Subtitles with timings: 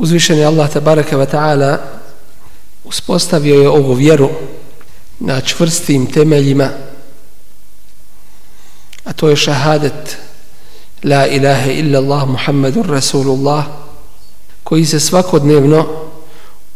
[0.00, 1.78] Uzvišeni Allah tabaraka wa ta'ala
[2.84, 4.30] uspostavio je ovu vjeru
[5.18, 6.70] na čvrstim temeljima
[9.04, 10.16] a to je šahadet
[11.04, 13.64] la ilaha illa Allah Muhammedur Rasulullah
[14.64, 15.86] koji se svakodnevno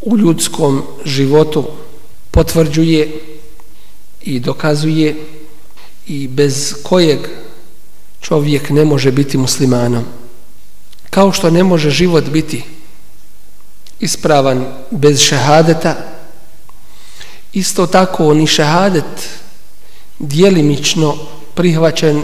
[0.01, 1.65] u ljudskom životu
[2.31, 3.21] potvrđuje
[4.21, 5.17] i dokazuje
[6.07, 7.19] i bez kojeg
[8.21, 10.05] čovjek ne može biti muslimanom.
[11.11, 12.74] Kao što ne može život biti
[14.01, 15.95] ispravan bez šehadeta,
[17.53, 19.29] isto tako ni šehadet
[20.19, 21.17] dijelimično
[21.55, 22.23] prihvaćen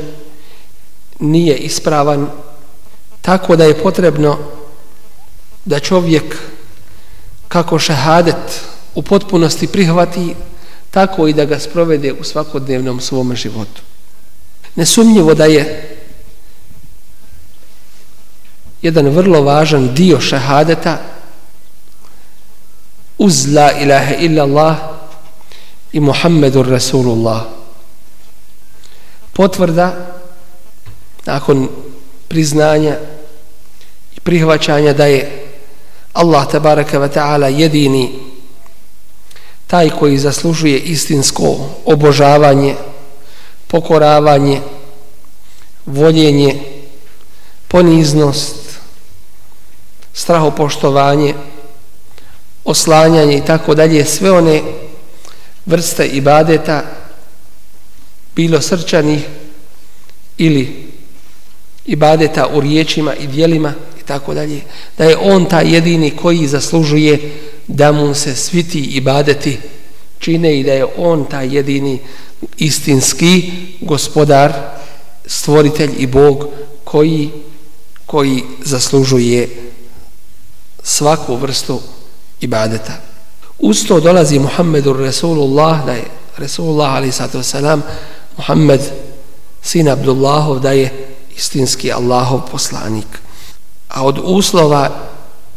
[1.18, 2.30] nije ispravan,
[3.20, 4.38] tako da je potrebno
[5.64, 6.36] da čovjek
[7.48, 8.60] kako šehadet
[8.94, 10.34] u potpunosti prihvati,
[10.90, 13.82] tako i da ga sprovede u svakodnevnom svom životu.
[14.74, 15.96] Nesumnjivo da je
[18.82, 20.98] jedan vrlo važan dio šehadeta
[23.20, 24.76] uz la ilaha illa Allah
[25.92, 27.44] i Muhammedur Rasulullah.
[29.32, 30.16] Potvrda
[31.26, 31.68] nakon
[32.28, 32.96] priznanja
[34.16, 35.46] i prihvaćanja da je
[36.12, 38.18] Allah tabaraka wa ta'ala jedini
[39.66, 42.74] taj koji zaslužuje istinsko obožavanje,
[43.66, 44.60] pokoravanje,
[45.86, 46.60] voljenje,
[47.68, 48.56] poniznost,
[50.12, 51.34] strahopoštovanje,
[52.64, 54.62] oslanjanje i tako dalje, sve one
[55.66, 56.82] vrste ibadeta,
[58.36, 59.24] bilo srčanih
[60.38, 60.90] ili
[61.86, 64.60] ibadeta u riječima i dijelima i tako dalje,
[64.98, 67.32] da je on taj jedini koji zaslužuje
[67.66, 69.58] da mu se svi ti ibadeti
[70.18, 71.98] čine i da je on taj jedini
[72.56, 74.52] istinski gospodar,
[75.26, 76.48] stvoritelj i Bog
[76.84, 77.30] koji,
[78.06, 79.48] koji zaslužuje
[80.82, 81.80] svaku vrstu
[82.40, 83.00] ibadeta.
[83.58, 86.04] Uz to dolazi Muhammedur Resulullah, da je
[86.36, 87.80] Resulullah ali sato wasalam,
[88.36, 88.80] Muhammed,
[89.62, 93.06] sin Abdullahov, da je istinski Allahov poslanik.
[93.88, 94.90] A od uslova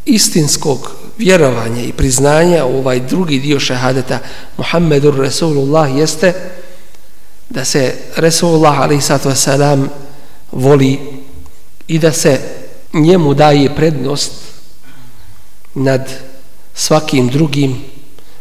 [0.06, 4.20] istinskog vjerovanja i priznanja u ovaj drugi dio šehadeta
[4.58, 6.34] Muhammedur Resulullah jeste
[7.50, 9.48] da se Resulullah ali sato a.s.
[10.52, 11.00] voli
[11.88, 12.40] i da se
[12.94, 14.32] njemu daje prednost
[15.74, 16.10] nad
[16.74, 17.82] svakim drugim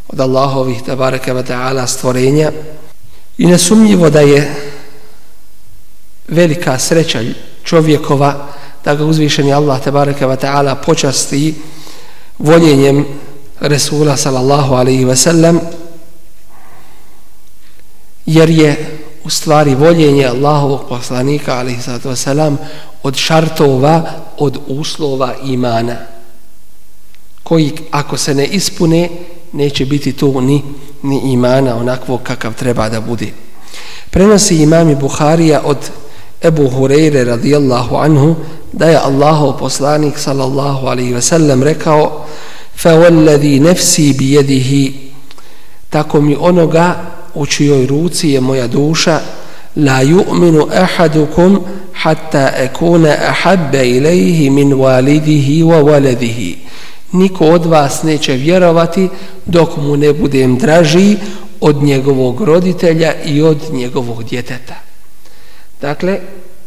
[0.08, 2.52] od Allahovih tabaraka wa ta'ala stvorenja.
[3.38, 4.54] I nesumnjivo da je
[6.28, 7.20] velika sreća
[7.64, 8.48] čovjekova
[8.84, 11.54] da ga uzvišeni Allah tabaraka wa ta'ala počasti
[12.38, 13.06] voljenjem
[13.60, 15.60] Resula sallallahu alaihi wa sallam
[18.26, 22.58] jer je u stvari voljenje Allahovog poslanika alaihi sallatu wa sallam
[23.02, 24.02] od šartova,
[24.38, 25.96] od uslova imana
[27.52, 29.08] koji ako se ne ispune
[29.52, 30.62] neće biti tu ni,
[31.02, 33.26] ni imana onakvog kakav treba da bude.
[34.10, 35.76] Prenosi imami Buharija od
[36.42, 38.34] Ebu Hureyre radijallahu anhu
[38.72, 42.24] da je Allahov poslanik sallallahu alaihi ve sellem rekao
[42.76, 44.92] fa wallazi nafsi bi yadihi
[45.90, 46.94] tako mi onoga
[47.34, 49.20] u čijoj ruci je moja duša
[49.76, 51.60] la yu'minu ahadukum
[51.92, 56.56] hatta akuna ahabba ilayhi min walidihi wa waladihi
[57.12, 59.08] niko od vas neće vjerovati
[59.46, 61.16] dok mu ne budem draži
[61.60, 64.74] od njegovog roditelja i od njegovog djeteta.
[65.80, 66.18] Dakle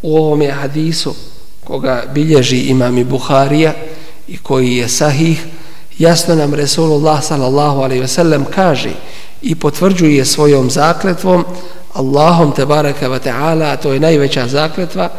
[0.01, 1.15] u ovom hadisu
[1.63, 3.73] koga bilježi imam i Buharija
[4.27, 5.45] i koji je sahih,
[5.97, 8.91] jasno nam Resulullah sallallahu alaihi ve sellem kaže
[9.41, 11.45] i potvrđuje svojom zakletvom
[11.93, 15.09] Allahom te baraka wa ta'ala, to je najveća zakletva,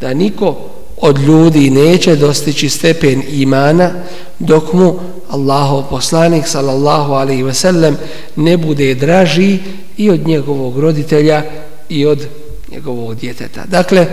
[0.00, 0.56] da niko
[1.02, 3.90] od ljudi neće dostići stepen imana
[4.38, 4.94] dok mu
[5.28, 7.96] Allahov poslanik sallallahu alaihi ve sellem
[8.36, 9.58] ne bude draži
[9.96, 11.44] i od njegovog roditelja
[11.88, 12.26] i od
[12.70, 13.64] njegovog djeteta.
[13.66, 14.06] Dakle,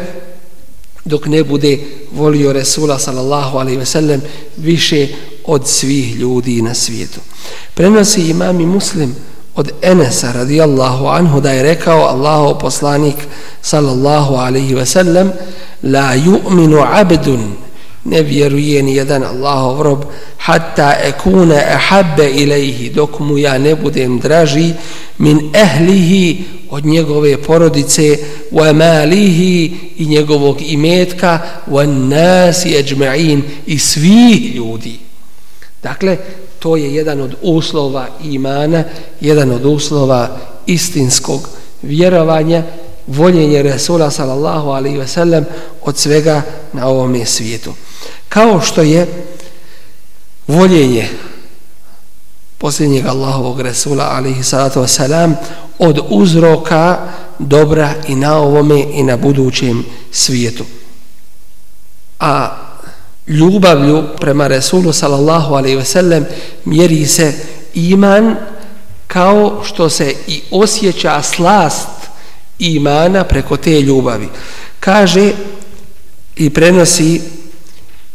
[1.06, 1.78] dok ne bude
[2.12, 4.22] volio Resula sallallahu alaihi ve sellem
[4.58, 5.08] više
[5.46, 7.20] od svih ljudi na svijetu.
[7.74, 9.16] Prenosi imam i muslim
[9.60, 13.16] od Enesa radijallahu anhu da je rekao Allahu poslanik
[13.62, 15.32] sallallahu alaihi ve sellem
[15.84, 17.54] la yu'minu abdun
[18.06, 20.04] ne vjeruje ni jedan Allahov rob
[20.38, 24.74] hatta ekune ehabbe ilaihi dok mu ja ne budem draži
[25.18, 28.18] min ehlihi od njegove porodice
[28.52, 31.40] wa malihi i njegovog imetka
[31.72, 35.09] wa nasi ajma'in i svih ljudi
[35.84, 36.18] dakle
[36.60, 38.84] to je jedan od uslova imana
[39.22, 41.50] jedan od uslova istinskog
[41.82, 42.64] vjerovanja
[43.08, 45.46] voljenje Resula sallallahu alaihi ve sellem
[45.82, 46.42] od svega
[46.74, 47.74] na ovom svijetu
[48.30, 49.08] kao što je
[50.48, 51.08] voljenje
[52.58, 55.34] posljednjeg Allahovog Resula alaihi salatu wasalam
[55.80, 56.98] od uzroka
[57.40, 60.66] dobra i na ovome i na budućem svijetu.
[62.20, 62.58] A
[63.30, 66.26] ljubavlju prema Resulu sallallahu alaihi sellem
[66.66, 67.34] mjeri se
[67.74, 68.36] iman
[69.08, 71.88] kao što se i osjeća slast
[72.60, 74.30] imana preko te ljubavi.
[74.80, 75.32] Kaže
[76.36, 77.22] i prenosi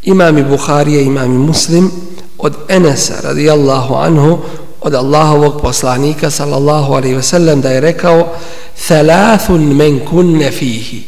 [0.02, 1.90] imam Buharije, imam Muslim
[2.38, 4.38] od Enesa radijallahu anhu
[4.80, 8.36] od Allahovog poslanika sallallahu alaihi sellem da je rekao
[8.86, 11.02] thalathun men kunne fihi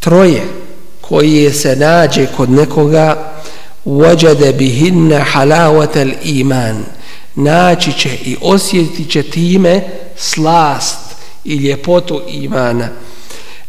[0.00, 0.65] troje
[1.08, 3.32] koji se nađe kod nekoga
[3.86, 6.84] wajade bihinna halawata iman.
[7.34, 9.82] Naći će i osjetit će time
[10.16, 10.98] slast
[11.44, 12.88] i ljepotu imana.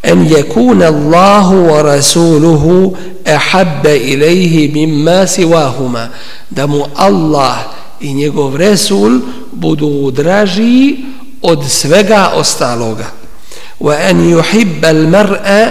[0.04, 6.08] En yekuna Allahu wa rasuluhu ahabba ilayhi mimma siwahuma.
[6.50, 7.58] Da mu Allah
[8.02, 9.20] i njegov Resul
[9.52, 10.98] budu draži
[11.42, 13.17] od svega ostaloga.
[13.86, 15.62] An yuhibba al-mar'a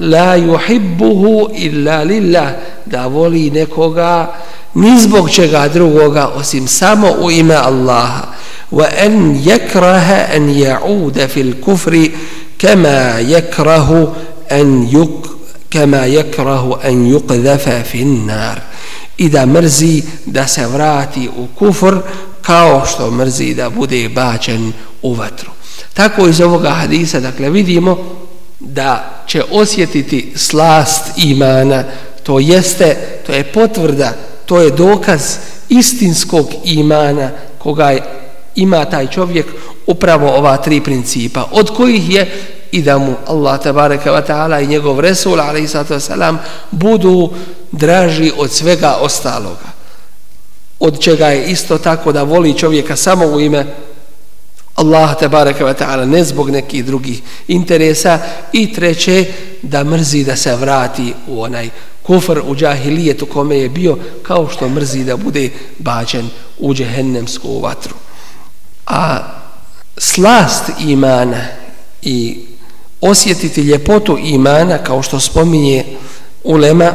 [0.00, 2.52] la yuhibbuhu illa lillah
[2.86, 4.28] da voli nekoga
[4.74, 8.34] ni zbog čega drugoga osim samo u ime Allaha
[8.72, 12.12] wa an yakraha an ya'uda fil kufri
[12.58, 14.12] kama yakrahu
[14.50, 15.28] an yuk
[15.70, 18.60] kama yakrahu an yuqdhafa fin nar
[19.18, 21.94] i da mrzi da se vrati u kufr
[22.42, 24.72] kao što mrzi da bude bačen
[25.02, 25.53] u vatru.
[25.94, 27.98] Tako iz ovoga hadisa dakle vidimo
[28.60, 31.84] da će osjetiti slast imana,
[32.22, 32.96] to jeste,
[33.26, 34.12] to je potvrda,
[34.46, 35.22] to je dokaz
[35.68, 38.02] istinskog imana koga je,
[38.54, 39.46] ima taj čovjek
[39.86, 42.30] upravo ova tri principa, od kojih je
[42.72, 46.36] i da mu Allah tabareka wa ta'ala i njegov Resul alaihi sallatu wasalam
[46.70, 47.30] budu
[47.72, 49.74] draži od svega ostaloga.
[50.80, 53.66] Od čega je isto tako da voli čovjeka samo u ime
[54.74, 58.18] Allah te bareke ve ta'ala ne zbog nekih drugih interesa
[58.52, 59.24] i treće
[59.62, 61.70] da mrzi da se vrati u onaj
[62.02, 66.28] kufr u džahilijetu kome je bio kao što mrzi da bude bačen
[66.58, 67.94] u džehennemsku vatru.
[68.86, 69.18] A
[69.96, 71.46] slast imana
[72.02, 72.38] i
[73.00, 75.84] osjetiti ljepotu imana kao što spominje
[76.44, 76.92] ulema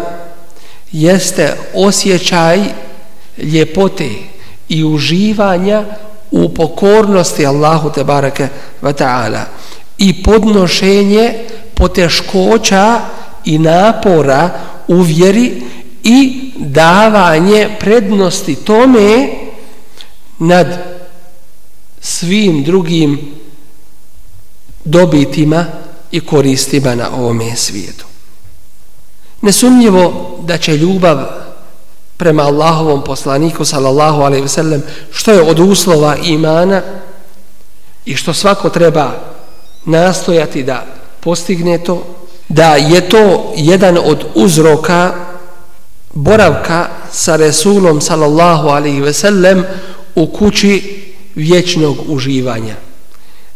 [0.92, 2.60] jeste osjećaj
[3.38, 4.10] ljepote
[4.70, 5.86] i uživanja
[6.32, 8.48] u pokornosti Allahu te bareke
[8.82, 9.44] ve ta'ala
[9.98, 11.34] i podnošenje
[11.76, 13.02] poteškoća
[13.46, 14.50] i napora
[14.88, 15.62] u vjeri
[16.04, 19.30] i davanje prednosti tome
[20.40, 20.68] nad
[22.02, 23.32] svim drugim
[24.84, 25.66] dobitima
[26.12, 28.06] i koristima na ovome svijetu.
[29.42, 31.49] Nesumnjivo da će ljubav
[32.20, 36.82] prema Allahovom poslaniku sallallahu alaihi sellem što je od uslova imana
[38.06, 39.12] i što svako treba
[39.86, 40.86] nastojati da
[41.20, 42.04] postigne to
[42.50, 45.14] da je to jedan od uzroka
[46.14, 49.64] boravka sa Resulom sallallahu alaihi sellem
[50.16, 51.04] u kući
[51.36, 52.76] vječnog uživanja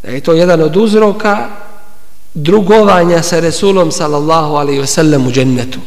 [0.04, 1.48] da je to jedan od uzroka
[2.34, 5.80] drugovanja sa Resulom sallallahu alaihi ve sellem u džennetu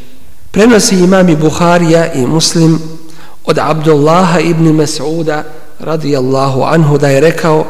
[0.56, 2.82] Prenosi imami Buharija i Muslim
[3.46, 5.44] od Abdullaha ibn Mas'uda
[5.80, 7.66] radijallahu anhu da je rekao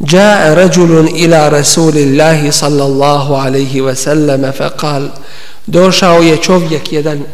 [0.00, 5.10] جاء رجل إلى رسول الله صلى الله عليه وسلم فقال
[5.66, 7.24] došao je čovjek jedan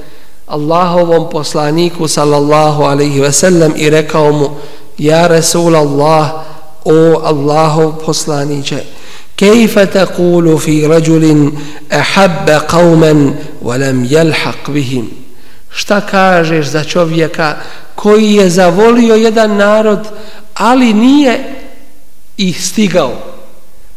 [0.46, 4.50] Allahovom poslaniku sallallahu alaihi ve sellem i rekao mu
[4.98, 6.30] ja Rasul Allah
[6.84, 8.84] o Allahov poslaniće
[9.38, 11.52] كيف تقول في رجل
[11.92, 15.08] أحب قوما ولم يلحق بهم
[15.70, 17.56] šta kažeš za čovjeka
[17.94, 20.08] koji je zavolio jedan narod
[20.54, 21.54] ali nije
[22.36, 23.12] ih stigao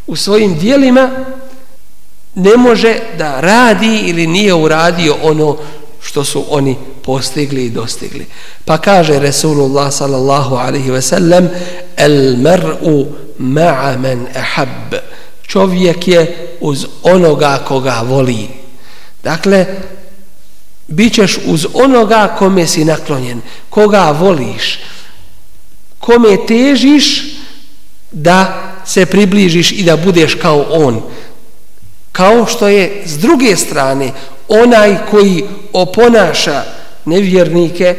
[0.07, 1.09] u svojim dijelima
[2.35, 5.57] ne može da radi ili nije uradio ono
[6.01, 8.25] što su oni postigli i dostigli.
[8.65, 11.49] Pa kaže Resulullah sallallahu alaihi ve sellem
[11.97, 13.05] el mer'u
[13.39, 14.95] ma'a men ahab
[15.46, 18.48] čovjek je uz onoga koga voli.
[19.22, 19.66] Dakle,
[20.88, 24.78] bit ćeš uz onoga kome si naklonjen, koga voliš,
[25.98, 27.24] kome težiš
[28.12, 31.02] da se približiš i da budeš kao on.
[32.12, 34.12] Kao što je s druge strane
[34.48, 36.62] onaj koji oponaša
[37.04, 37.96] nevjernike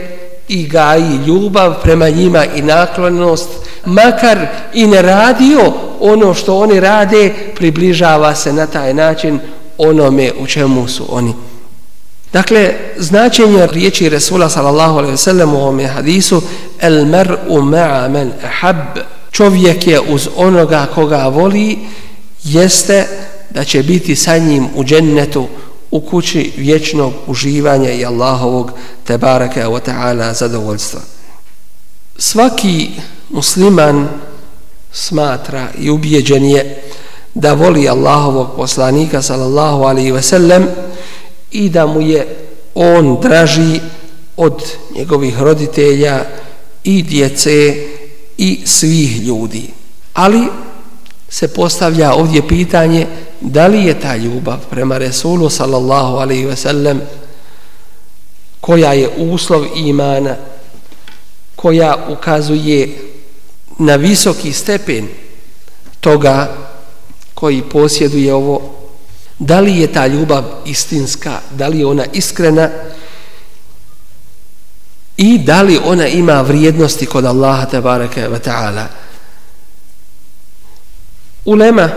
[0.48, 3.50] i gaji ljubav prema njima i naklonost,
[3.86, 9.40] makar i ne radio ono što oni rade, približava se na taj način
[9.78, 11.34] onome u čemu su oni
[12.34, 16.42] Dakle, značenje riječi Resula sallallahu alaihi sallam u ovome hadisu
[16.80, 18.78] El mer'u ma'a men ahab
[19.32, 21.80] Čovjek je uz onoga koga voli
[22.44, 23.08] jeste
[23.50, 25.48] da će biti sa njim u džennetu
[25.92, 28.72] u kući vječnog uživanja i Allahovog
[29.04, 31.00] tebareke wa ta'ala zadovoljstva.
[32.18, 32.90] Svaki
[33.30, 34.08] musliman
[34.92, 36.84] smatra i ubijeđen je
[37.34, 40.68] da voli Allahovog poslanika sallallahu alaihi ve sellem
[41.52, 42.28] i da mu je
[42.76, 43.80] on draži
[44.38, 44.64] od
[44.96, 46.26] njegovih roditelja
[46.84, 47.76] i djece
[48.38, 49.70] i svih ljudi.
[50.14, 50.48] Ali
[51.30, 53.08] se postavlja ovdje pitanje
[53.42, 57.02] da li je ta ljubav prema Resulu sallallahu alaihi ve sellem
[58.62, 60.36] koja je uslov imana
[61.56, 63.13] koja ukazuje
[63.80, 65.08] na visoki stepen
[66.00, 66.56] toga
[67.34, 68.76] koji posjeduje ovo.
[69.40, 71.40] Da li je ta ljubav istinska?
[71.52, 72.70] Da li je ona iskrena?
[75.18, 78.86] I da li ona ima vrijednosti kod Allaha tabaraka wa ta'ala?
[81.46, 81.90] Ulema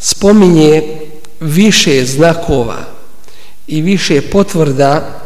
[0.00, 0.98] spominje
[1.40, 2.78] više znakova
[3.66, 5.22] i više potvrda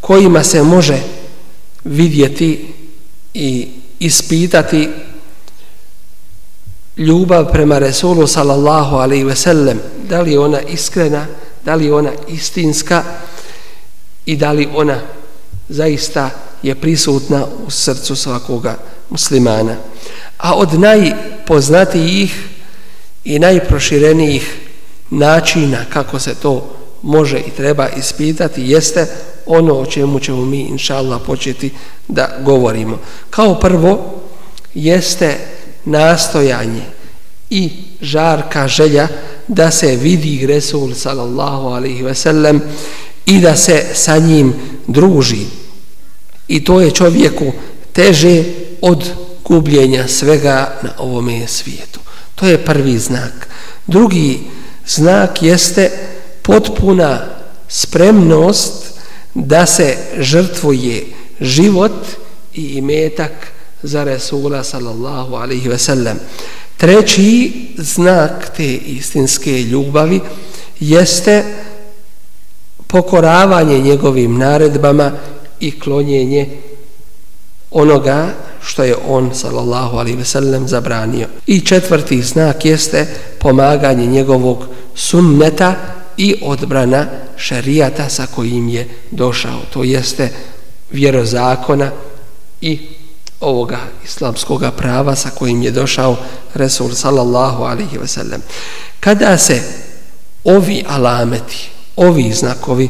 [0.00, 1.02] kojima se može
[1.84, 2.74] vidjeti
[3.34, 3.68] i
[4.00, 4.88] ispitati
[6.96, 9.80] ljubav prema Resulu sallallahu alaihi ve sellem.
[10.08, 11.26] Da li ona iskrena
[11.68, 13.04] da li ona istinska
[14.26, 15.00] i da li ona
[15.68, 16.30] zaista
[16.62, 18.76] je prisutna u srcu svakoga
[19.10, 19.76] muslimana.
[20.38, 22.48] A od najpoznatijih
[23.24, 24.56] i najproširenijih
[25.10, 29.06] načina kako se to može i treba ispitati jeste
[29.48, 31.70] ono o čemu ćemo mi inša Allah početi
[32.08, 32.98] da govorimo.
[33.30, 34.20] Kao prvo
[34.74, 35.36] jeste
[35.84, 36.82] nastojanje
[37.50, 39.08] i žarka želja
[39.48, 42.62] da se vidi Resul sallallahu alaihi ve sellem
[43.26, 44.54] i da se sa njim
[44.86, 45.46] druži.
[46.48, 47.52] I to je čovjeku
[47.92, 48.44] teže
[48.80, 49.10] od
[49.44, 52.00] gubljenja svega na ovome svijetu.
[52.34, 53.48] To je prvi znak.
[53.86, 54.40] Drugi
[54.86, 55.90] znak jeste
[56.42, 57.26] potpuna
[57.68, 58.87] spremnost
[59.46, 61.06] da se žrtvuje
[61.40, 62.06] život
[62.54, 63.32] i imetak
[63.82, 66.18] za Resula sallallahu alaihi ve sellem.
[66.76, 70.20] Treći znak te istinske ljubavi
[70.80, 71.44] jeste
[72.86, 75.12] pokoravanje njegovim naredbama
[75.60, 76.48] i klonjenje
[77.70, 81.26] onoga što je on sallallahu alejhi ve sellem zabranio.
[81.46, 83.06] I četvrti znak jeste
[83.38, 84.64] pomaganje njegovog
[84.94, 85.74] sunneta
[86.18, 87.06] i odbrana
[87.36, 89.60] šerijata sa kojim je došao.
[89.72, 90.30] To jeste
[90.90, 91.90] vjerozakona
[92.60, 92.80] i
[93.40, 96.16] ovoga islamskog prava sa kojim je došao
[96.54, 98.42] Resul sallallahu alaihi ve sellem.
[99.00, 99.62] Kada se
[100.44, 102.88] ovi alameti, ovi znakovi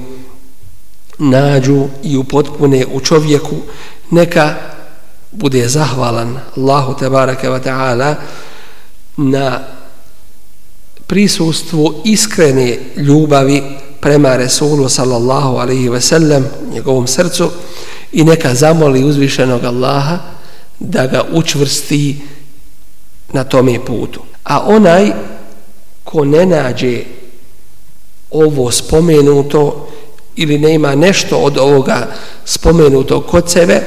[1.19, 3.57] nađu i upotpune u čovjeku,
[4.11, 4.55] neka
[5.33, 8.15] bude zahvalan Allahu tebareke ve taala
[9.17, 9.61] na
[11.09, 13.63] prisustvu iskrene ljubavi
[14.01, 17.51] prema Resulu sallallahu alaihi ve sellem njegovom srcu
[18.13, 20.19] i neka zamoli uzvišenog Allaha
[20.79, 22.21] da ga učvrsti
[23.33, 24.21] na tome putu.
[24.45, 25.13] A onaj
[26.05, 27.03] ko ne nađe
[28.31, 29.89] ovo spomenuto
[30.37, 32.09] ili ne ima nešto od ovoga
[32.45, 33.81] spomenuto kod sebe,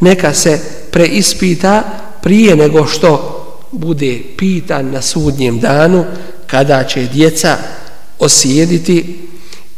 [0.00, 1.82] neka se preispita
[2.22, 3.32] prije nego što
[3.72, 6.04] bude pitan na sudnjem danu
[6.46, 7.56] kada će djeca
[8.18, 9.28] osjediti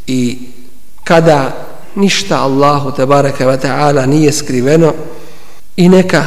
[0.07, 0.37] i
[1.03, 1.51] kada
[1.95, 4.93] ništa Allahu te bareke ve taala nije skriveno
[5.75, 6.25] i neka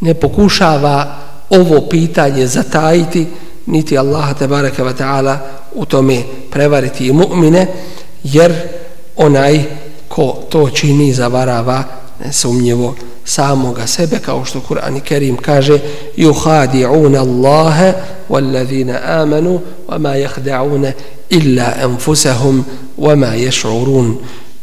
[0.00, 1.16] ne pokušava
[1.50, 3.26] ovo pitanje zatajiti
[3.66, 5.38] niti Allah te bareke ve taala
[5.74, 7.66] u tome prevariti mu'mine
[8.22, 8.54] jer
[9.16, 9.64] onaj
[10.08, 11.84] ko to čini zavarava
[12.24, 15.78] nesumnjivo samoga sebe kao što Kur'an i Kerim kaže
[16.16, 17.92] yuhadi'una Allaha
[18.28, 20.92] wallazina amanu wama yakhda'una
[21.30, 22.64] illa anfusahum
[22.98, 24.14] wama yash'urun.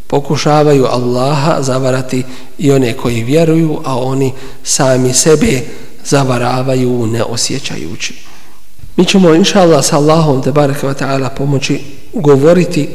[0.08, 2.24] Pokušavaju Allaha zavarati
[2.58, 5.62] i one koji vjeruju a oni sami sebe
[6.06, 8.32] zavaravaju ne osjećajući
[8.96, 11.80] mi ćemo inshallah sa Allahom te barekatu ve taala pomoći
[12.13, 12.89] govoriti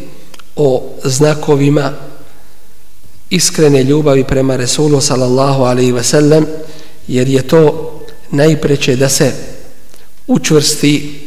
[0.57, 1.93] o znakovima
[3.31, 6.47] iskrene ljubavi prema Resulu sallallahu alaihi ve sellem
[7.09, 7.93] jer je to
[8.31, 9.33] najpreće da se
[10.27, 11.21] učvrsti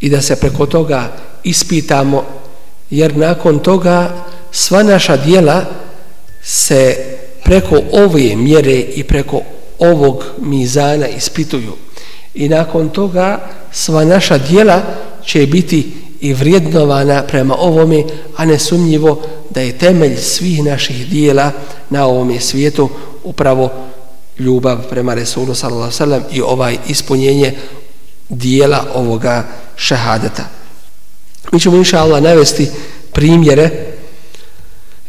[0.00, 2.24] i da se preko toga ispitamo
[2.90, 5.64] jer nakon toga sva naša dijela
[6.42, 6.96] se
[7.44, 9.40] preko ove mjere i preko
[9.78, 11.72] ovog mizana ispituju.
[12.34, 14.82] I nakon toga sva naša dijela
[15.26, 18.04] će biti i vrijednovana prema ovome,
[18.36, 19.22] a nesumnjivo
[19.54, 21.52] da je temelj svih naših dijela
[21.90, 22.88] na ovom svijetu
[23.24, 23.72] upravo
[24.38, 27.54] ljubav prema Resulu sallallahu sallam i ovaj ispunjenje
[28.28, 29.46] dijela ovoga
[29.76, 30.44] šehadeta.
[31.52, 32.70] Mi ćemo inša Allah navesti
[33.12, 33.70] primjere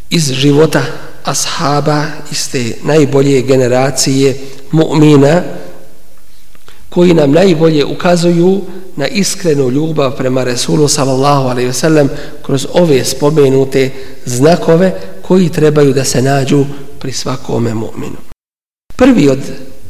[0.09, 0.83] iz života
[1.23, 4.37] ashaba iz te najbolje generacije
[4.71, 5.41] mu'mina
[6.95, 8.61] koji nam najbolje ukazuju
[8.95, 12.07] na iskrenu ljubav prema Resulu sallallahu alaihi wasallam
[12.45, 13.89] kroz ove spomenute
[14.25, 16.65] znakove koji trebaju da se nađu
[16.99, 18.15] pri svakome mu'minu.
[18.95, 19.39] Prvi od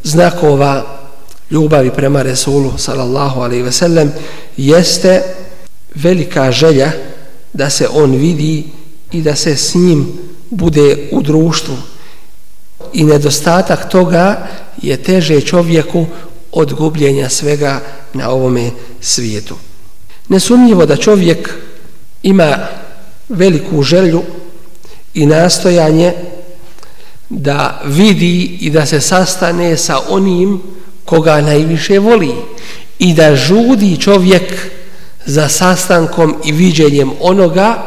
[0.04, 1.00] znakova
[1.52, 4.10] ljubavi prema Resulu sallallahu alaihi wasallam
[4.58, 5.22] jeste
[5.96, 6.92] velika želja
[7.54, 8.64] da se on vidi
[9.12, 10.08] i da se s njim
[10.50, 11.76] bude u društvu.
[12.94, 14.48] I nedostatak toga
[14.82, 16.06] je teže čovjeku
[16.56, 17.82] od gubljenja svega
[18.14, 18.72] na ovome
[19.02, 19.56] svijetu.
[20.30, 21.50] Nesumnjivo da čovjek
[22.24, 22.58] ima
[23.30, 24.22] veliku želju
[25.14, 26.14] i nastojanje
[27.30, 30.62] da vidi i da se sastane sa onim
[31.06, 32.36] koga najviše voli
[33.00, 34.72] i da žudi čovjek
[35.26, 37.84] za sastankom i viđenjem onoga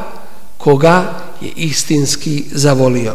[0.58, 3.14] koga je istinski zavolio.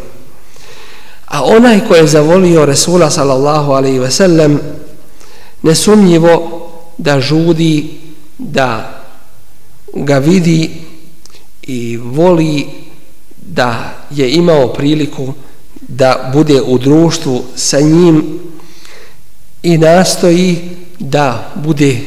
[1.26, 4.60] A onaj ko je zavolio Resula sallallahu alaihi ve sellem
[5.64, 6.60] nesumnjivo
[6.98, 8.00] da žudi
[8.38, 9.00] da
[9.94, 10.70] ga vidi
[11.62, 12.66] i voli
[13.36, 15.32] da je imao priliku
[15.88, 18.40] da bude u društvu sa njim
[19.62, 20.58] i nastoji
[20.98, 22.00] da bude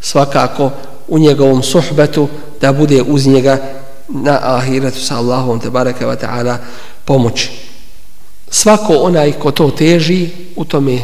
[0.00, 0.70] svakako
[1.08, 2.28] u njegovom suhbetu,
[2.60, 3.58] da bude uz njega
[4.08, 6.56] na ahiretu sa Allahom te bareke wa ta'ala
[7.04, 7.50] pomoći.
[8.50, 10.98] Svako onaj ko to teži u tome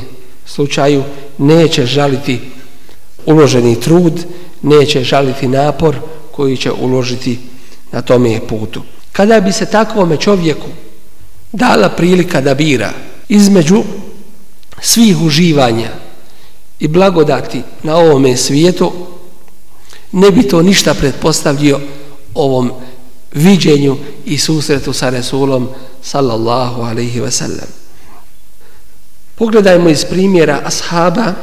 [0.49, 1.03] slučaju
[1.39, 2.41] neće žaliti
[3.27, 4.25] uloženi trud,
[4.63, 5.97] neće žaliti napor
[6.33, 7.39] koji će uložiti
[7.93, 8.83] na tome putu.
[9.13, 10.67] Kada bi se takvome čovjeku
[11.53, 12.93] dala prilika da bira
[13.29, 13.83] između
[14.81, 15.91] svih uživanja
[16.81, 18.93] i blagodati na ovome svijetu,
[20.13, 21.81] ne bi to ništa pretpostavljio
[22.35, 22.73] ovom
[23.33, 25.69] viđenju i susretu sa Resulom
[26.03, 27.78] sallallahu alaihi ve sellem.
[29.39, 31.35] Pogledajmo iz primjera ashaba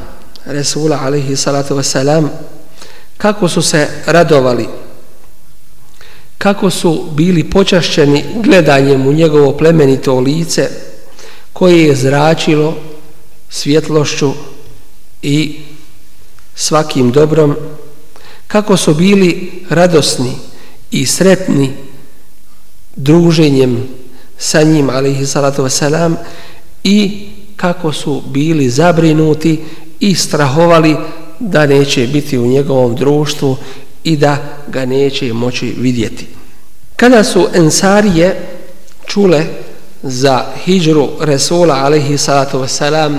[0.46, 2.28] Resula alaihi salatu wasalam
[3.18, 4.68] kako su se radovali
[6.38, 10.70] kako su bili počašćeni gledanjem u njegovo plemenito lice
[11.54, 12.78] koje je zračilo
[13.50, 14.32] svjetlošću
[15.22, 15.60] i
[16.56, 17.56] svakim dobrom
[18.48, 20.32] kako su bili radosni
[20.92, 21.74] i sretni
[22.96, 23.88] druženjem
[24.38, 26.16] sa njim alaihi salatu wasalam
[26.84, 29.60] i kako su bili zabrinuti
[30.00, 30.96] i strahovali
[31.40, 33.58] da neće biti u njegovom društvu
[34.04, 34.38] i da
[34.68, 36.28] ga neće moći vidjeti.
[36.96, 38.36] Kada su ensarije
[39.06, 39.46] čule
[40.04, 43.18] za hijđru Resula alaihi salatu wasalam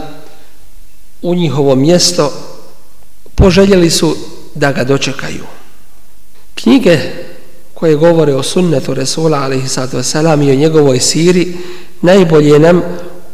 [1.23, 2.33] u njihovo mjesto,
[3.35, 4.17] poželjeli su
[4.55, 5.45] da ga dočekaju.
[6.55, 6.99] Knjige
[7.75, 11.57] koje govore o sunnetu Resula alaihi salatu wasalam i o njegovoj siri
[12.01, 12.83] najbolje nam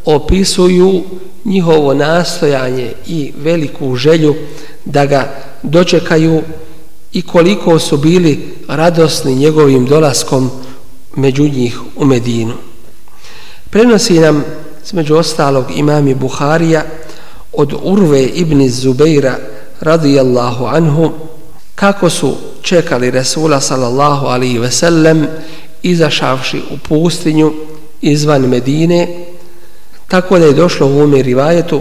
[0.05, 1.03] opisuju
[1.45, 4.35] njihovo nastojanje i veliku želju
[4.85, 6.43] da ga dočekaju
[7.13, 10.51] i koliko su bili radosni njegovim dolaskom
[11.17, 12.53] među njih u Medinu.
[13.71, 14.45] Prenosi nam
[14.93, 16.85] među ostalog imami Buharija
[17.53, 19.39] od Urve ibn Zubeira
[19.81, 21.11] radijallahu anhu
[21.75, 25.27] kako su čekali Resula sallallahu alihi ve sellem
[25.83, 27.53] izašavši u pustinju
[28.01, 29.27] izvan Medine
[30.13, 31.81] tako da je došlo u ome rivajetu.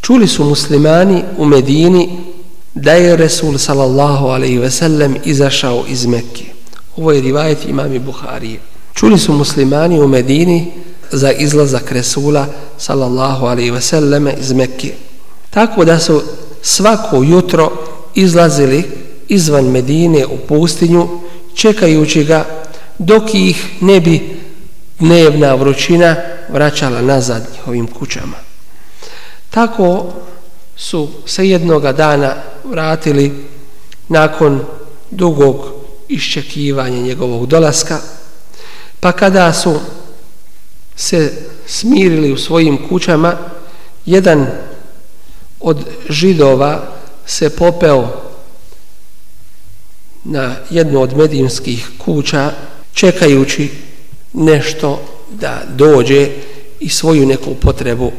[0.00, 2.08] Čuli su muslimani u Medini
[2.74, 6.44] da je Resul sallallahu alaihi ve sellem izašao iz Mekke.
[6.96, 8.60] Ovo je rivajet imami Buharije.
[8.94, 10.72] Čuli su muslimani u Medini
[11.10, 12.46] za izlazak Resula
[12.78, 14.92] sallallahu alaihi ve sellem iz Mekke.
[15.50, 16.22] Tako da su
[16.62, 17.70] svako jutro
[18.14, 18.84] izlazili
[19.28, 21.08] izvan Medine u pustinju
[21.54, 22.44] čekajući ga
[22.98, 24.36] dok ih ne bi
[24.98, 26.16] dnevna vrućina
[26.52, 28.36] vraćala nazad njihovim kućama.
[29.50, 30.12] Tako
[30.76, 32.34] su se jednoga dana
[32.64, 33.46] vratili
[34.08, 34.64] nakon
[35.10, 35.56] dugog
[36.08, 37.98] iščekivanja njegovog dolaska,
[39.00, 39.80] pa kada su
[40.96, 41.32] se
[41.66, 43.36] smirili u svojim kućama,
[44.06, 44.46] jedan
[45.60, 46.92] od židova
[47.26, 48.08] se popeo
[50.24, 52.52] na jednu od medijinskih kuća
[52.92, 53.70] čekajući
[54.32, 56.28] nešto da dođe
[56.80, 58.12] i svoju neku potrebu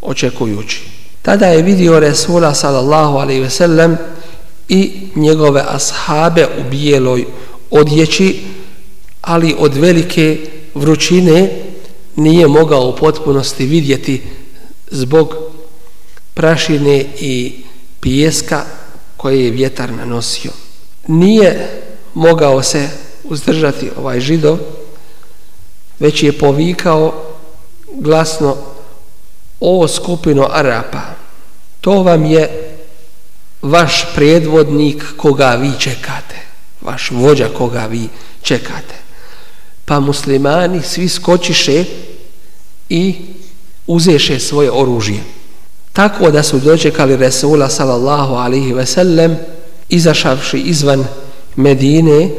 [0.00, 0.80] očekujući.
[1.22, 3.96] Tada je vidio Resula sallallahu alaihi ve sellem
[4.68, 7.24] i njegove ashabe u bijeloj
[7.70, 8.40] odjeći,
[9.22, 10.38] ali od velike
[10.74, 11.50] vrućine
[12.16, 14.22] nije mogao u potpunosti vidjeti
[14.90, 15.34] zbog
[16.34, 17.52] prašine i
[18.00, 18.64] pijeska
[19.16, 20.50] koje je vjetar nanosio.
[21.06, 21.68] Nije
[22.14, 22.88] mogao se
[23.24, 24.58] uzdržati ovaj židov,
[25.98, 27.24] već je povikao
[27.94, 28.56] glasno
[29.60, 31.02] o skupino Arapa.
[31.80, 32.74] To vam je
[33.62, 36.36] vaš predvodnik koga vi čekate.
[36.80, 38.08] Vaš vođa koga vi
[38.42, 38.94] čekate.
[39.84, 41.84] Pa muslimani svi skočiše
[42.88, 43.14] i
[43.86, 45.20] uzeše svoje oružje.
[45.92, 49.36] Tako da su dočekali Resula sallallahu alihi ve sellem
[49.88, 51.04] izašavši izvan
[51.56, 52.30] Medine,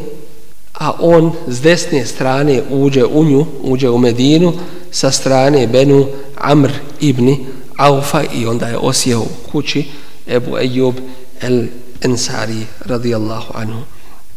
[0.79, 4.53] a on s desne strane uđe u nju, uđe u Medinu,
[4.91, 7.35] sa strane Benu Amr ibn
[7.77, 9.85] Aufa i onda je osjeo u kući
[10.27, 10.95] Ebu Ejub
[11.41, 11.63] el
[12.01, 13.81] Ensari radijallahu anhu.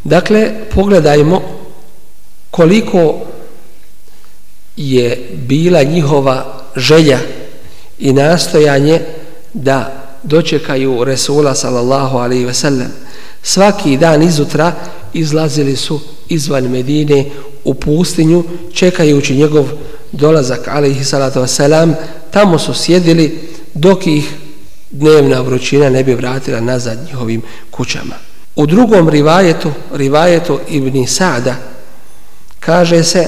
[0.04, 1.42] Dakle, pogledajmo
[2.50, 3.14] koliko
[4.76, 7.18] je bila njihova želja
[7.98, 9.00] i nastojanje
[9.52, 12.92] da dočekaju Resula sallallahu alaihi ve sellem.
[13.42, 14.72] Svaki dan izutra
[15.12, 16.00] izlazili su
[16.32, 17.24] izvan Medine
[17.64, 19.68] u pustinju čekajući njegov
[20.12, 21.94] dolazak alaihi salatu wasalam.
[22.30, 24.34] Tamo su sjedili dok ih
[24.90, 28.14] dnevna vrućina ne bi vratila nazad njihovim kućama.
[28.56, 31.56] U drugom rivajetu, rivajetu Ibni Sada,
[32.60, 33.26] kaže se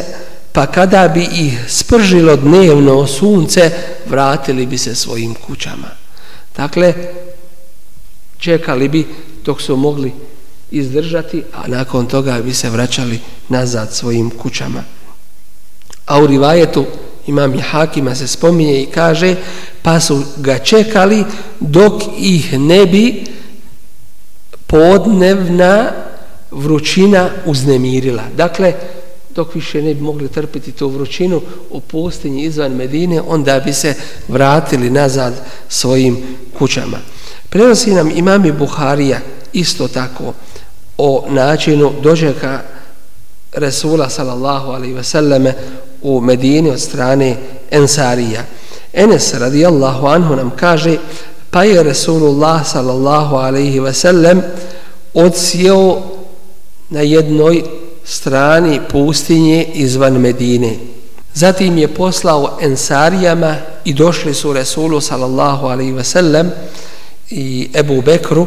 [0.52, 3.70] pa kada bi ih spržilo dnevno sunce,
[4.06, 5.88] vratili bi se svojim kućama.
[6.56, 6.94] Dakle,
[8.38, 9.06] čekali bi
[9.44, 10.12] dok su mogli
[10.70, 14.84] izdržati, a nakon toga bi se vraćali nazad svojim kućama.
[16.06, 16.84] A u rivajetu
[17.26, 19.36] imam i Hakima se spominje i kaže
[19.82, 21.24] pa su ga čekali
[21.60, 23.24] dok ih ne bi
[24.66, 25.90] podnevna
[26.50, 28.22] vrućina uznemirila.
[28.36, 28.72] Dakle,
[29.34, 33.94] dok više ne bi mogli trpiti tu vrućinu u pustinji izvan Medine, onda bi se
[34.28, 35.34] vratili nazad
[35.68, 36.18] svojim
[36.58, 36.98] kućama.
[37.48, 39.20] Prenosi nam imami Buharija
[39.52, 40.32] isto tako
[40.98, 42.60] o načinu dođeka
[43.52, 45.52] Resula sallallahu alaihi wasallame
[46.02, 47.36] u Medini od strane
[47.70, 48.42] Ensarija.
[48.92, 50.96] Enes radijallahu anhu nam kaže
[51.50, 54.40] pa je Resulullah sallallahu alaihi wasallam
[55.14, 56.02] odsjeo
[56.90, 57.62] na jednoj
[58.04, 60.76] strani pustinje izvan Medine.
[61.34, 66.50] Zatim je poslao Ensarijama i došli su Resulu sallallahu alaihi wasallam
[67.30, 68.46] i Ebu Bekru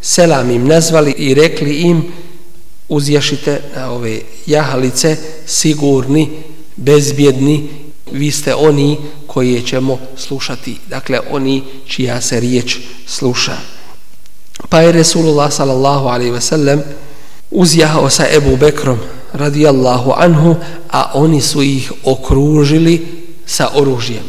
[0.00, 2.12] selam im nazvali i rekli im
[2.88, 6.30] uzjašite na ove jahalice sigurni,
[6.76, 7.68] bezbjedni
[8.12, 10.76] vi ste oni koji ćemo slušati.
[10.88, 13.56] Dakle oni čija se riječ sluša.
[14.68, 16.82] Pa je Resulullah sallallahu alaihi ve sellem
[17.50, 18.98] uzjahao sa Ebu Bekrom
[19.32, 20.56] radijallahu anhu
[20.90, 23.06] a oni su ih okružili
[23.46, 24.22] sa oružjem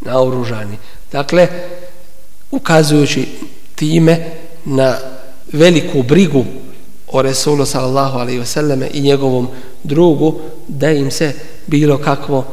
[0.00, 0.76] na oružani
[1.12, 1.48] dakle
[2.50, 3.28] ukazujući
[3.74, 4.30] time
[4.68, 4.98] na
[5.52, 6.44] veliku brigu
[7.06, 9.48] o Resulu sallallahu alaihi wasallam i njegovom
[9.82, 11.32] drugu da im se
[11.66, 12.44] bilo kakvo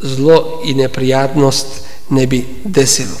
[0.00, 1.66] zlo i neprijatnost
[2.10, 3.16] ne bi desilo.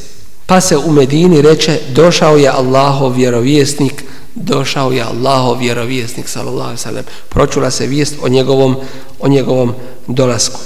[0.46, 4.04] Pa se u Medini reče došao je Allahov vjerovjesnik
[4.36, 8.76] došao je Allahov vjerovjesnik sallallahu alejhi ve sellem pročula se vijest o njegovom,
[9.20, 9.74] o njegovom
[10.06, 10.60] dolasku.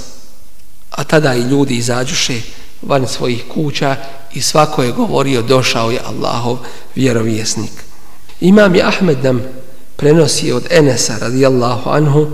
[0.91, 2.41] A tada i ljudi izađuše
[2.81, 3.95] van svojih kuća
[4.33, 6.57] i svako je govorio došao je Allahov
[6.95, 7.71] vjerovjesnik.
[8.41, 9.41] Imam je Ahmed nam
[9.95, 12.27] prenosi od Enesa radijallahu anhu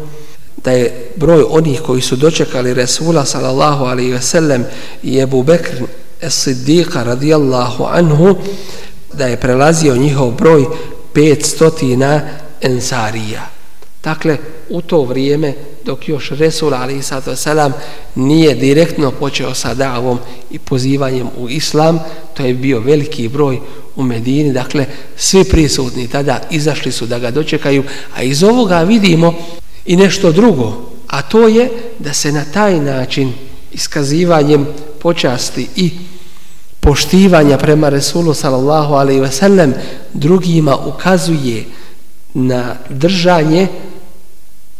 [0.63, 4.65] da je broj onih koji su dočekali Resula sallallahu alaihi ve sellem
[5.03, 5.83] i Ebu Bekr
[6.21, 8.35] es-Siddiqa radijallahu anhu
[9.13, 10.65] da je prelazio njihov broj
[11.13, 12.21] 500
[12.61, 13.49] ensarija.
[14.03, 14.37] Dakle,
[14.69, 15.53] u to vrijeme
[15.87, 17.71] dok još Resul Ali sallatu wasalam
[18.15, 20.19] nije direktno počeo sa davom
[20.51, 21.99] i pozivanjem u islam,
[22.33, 23.59] to je bio veliki broj
[23.95, 24.85] u Medini, dakle
[25.17, 27.83] svi prisutni tada izašli su da ga dočekaju,
[28.15, 29.33] a iz ovoga vidimo
[29.85, 31.69] i nešto drugo, a to je
[31.99, 33.33] da se na taj način
[33.71, 34.67] iskazivanjem
[34.99, 35.91] počasti i
[36.79, 39.73] poštivanja prema Resulu sallallahu alaihi ve sellem
[40.13, 41.63] drugima ukazuje
[42.33, 43.67] na držanje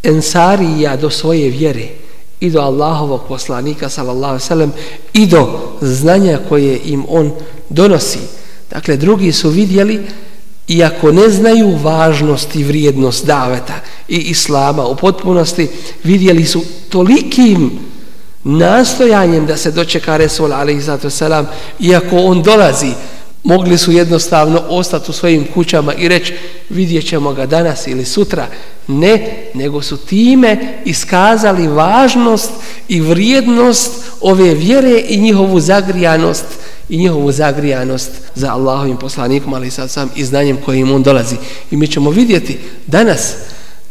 [0.08, 1.88] ensarija do svoje vjere
[2.40, 4.74] i do Allahovog poslanika sallallahu alejhi ve sellem
[5.14, 7.32] i do znanja koje im on
[7.70, 8.20] donosi.
[8.72, 10.02] Dakle, drugi su vidjeli,
[10.68, 13.74] iako ne znaju važnost i vrijednost daveta
[14.08, 15.68] i islama u potpunosti,
[16.04, 17.80] vidjeli su tolikim
[18.44, 21.48] nastojanjem da se dočeka Resul, ali i sallam, selam,
[21.80, 22.92] iako on dolazi
[23.48, 26.34] mogli su jednostavno ostati u svojim kućama i reći
[26.70, 28.48] vidjet ćemo ga danas ili sutra.
[28.88, 32.52] Ne, nego su time iskazali važnost
[32.88, 36.46] i vrijednost ove vjere i njihovu zagrijanost
[36.90, 41.36] i njihovu zagrijanost za Allahovim poslanikom, ali sad sam i znanjem kojim on dolazi.
[41.72, 42.58] I mi ćemo vidjeti
[42.88, 43.34] danas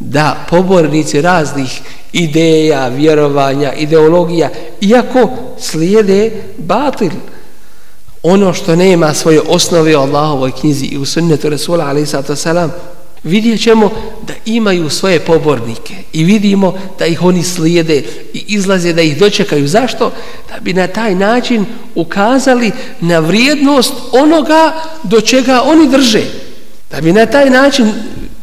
[0.01, 1.81] da pobornici raznih
[2.13, 7.11] ideja, vjerovanja, ideologija, iako slijede batil,
[8.29, 12.73] ono što nema svoje osnove u Allahovoj knjizi i u sunnetu Rasula alaihissalatu salam,
[13.23, 13.91] vidjet ćemo
[14.27, 18.03] da imaju svoje pobornike i vidimo da ih oni slijede
[18.35, 19.69] i izlaze da ih dočekaju.
[19.69, 20.13] Zašto?
[20.49, 26.23] Da bi na taj način ukazali na vrijednost onoga do čega oni drže.
[26.91, 27.93] Da bi na taj način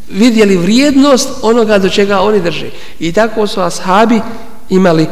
[0.10, 2.70] vidjeli vrijednost onoga do čega oni drže.
[3.00, 4.22] I tako su ashabi
[4.70, 5.08] imali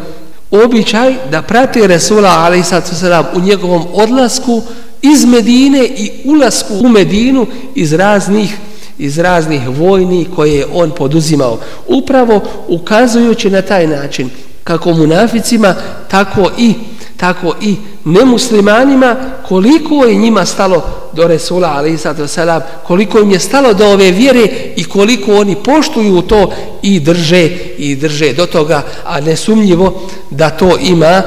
[0.52, 3.04] običaj da prate Resula a.s.
[3.36, 4.62] u njegovom odlasku
[5.02, 8.58] iz Medine i ulasku u Medinu iz raznih
[8.98, 11.60] iz raznih vojni koje je on poduzimao.
[11.88, 14.30] Upravo ukazujući na taj način
[14.64, 15.76] kako munaficima,
[16.08, 16.74] tako i
[17.18, 19.16] tako i nemuslimanima
[19.48, 20.84] koliko je njima stalo
[21.14, 26.22] do Resula alaihissalatu wasalam, koliko im je stalo do ove vjere i koliko oni poštuju
[26.22, 27.46] to i drže
[27.78, 31.22] i drže do toga, a nesumljivo da to ima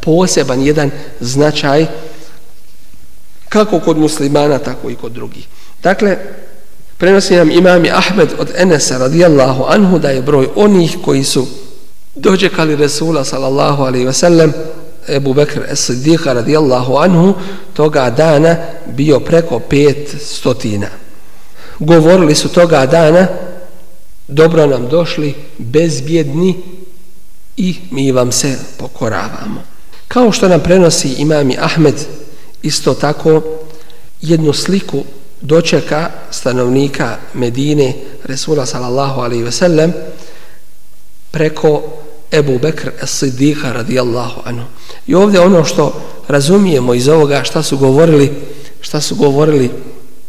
[0.00, 1.86] poseban jedan značaj
[3.48, 5.46] kako kod muslimana, tako i kod drugih.
[5.82, 6.16] Dakle,
[6.98, 11.46] prenosi nam imami Ahmed od Enesa radijallahu anhu da je broj onih koji su
[12.14, 14.52] dođekali Resula sallallahu alaihi wasallam
[15.08, 17.34] Ebu Bekr Es-Siddiqa radijallahu anhu
[17.74, 20.88] toga dana bio preko pet stotina.
[21.78, 23.26] Govorili su toga dana
[24.28, 26.62] dobro nam došli bezbjedni
[27.56, 29.62] i mi vam se pokoravamo.
[30.08, 31.94] Kao što nam prenosi imami Ahmed
[32.62, 33.42] isto tako
[34.22, 35.04] jednu sliku
[35.40, 37.94] dočeka stanovnika Medine
[38.24, 39.92] Resula sallallahu alaihi ve sellem
[41.30, 41.82] preko
[42.32, 44.64] Ebu Bekr As-Siddiqa radijallahu anhu.
[45.08, 48.30] I ovdje ono što razumijemo iz ovoga šta su govorili,
[48.80, 49.70] šta su govorili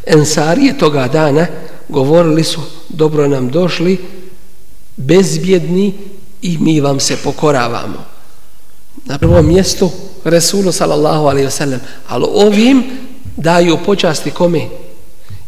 [0.06, 1.48] ensarije toga dana,
[1.90, 3.98] govorili su dobro nam došli,
[4.96, 5.94] bezbjedni
[6.42, 8.06] i mi vam se pokoravamo.
[9.06, 9.90] Na prvom mjestu
[10.24, 12.84] Resulu sallallahu alaihi ve sellem, ali ovim
[13.38, 14.62] daju počasti kome?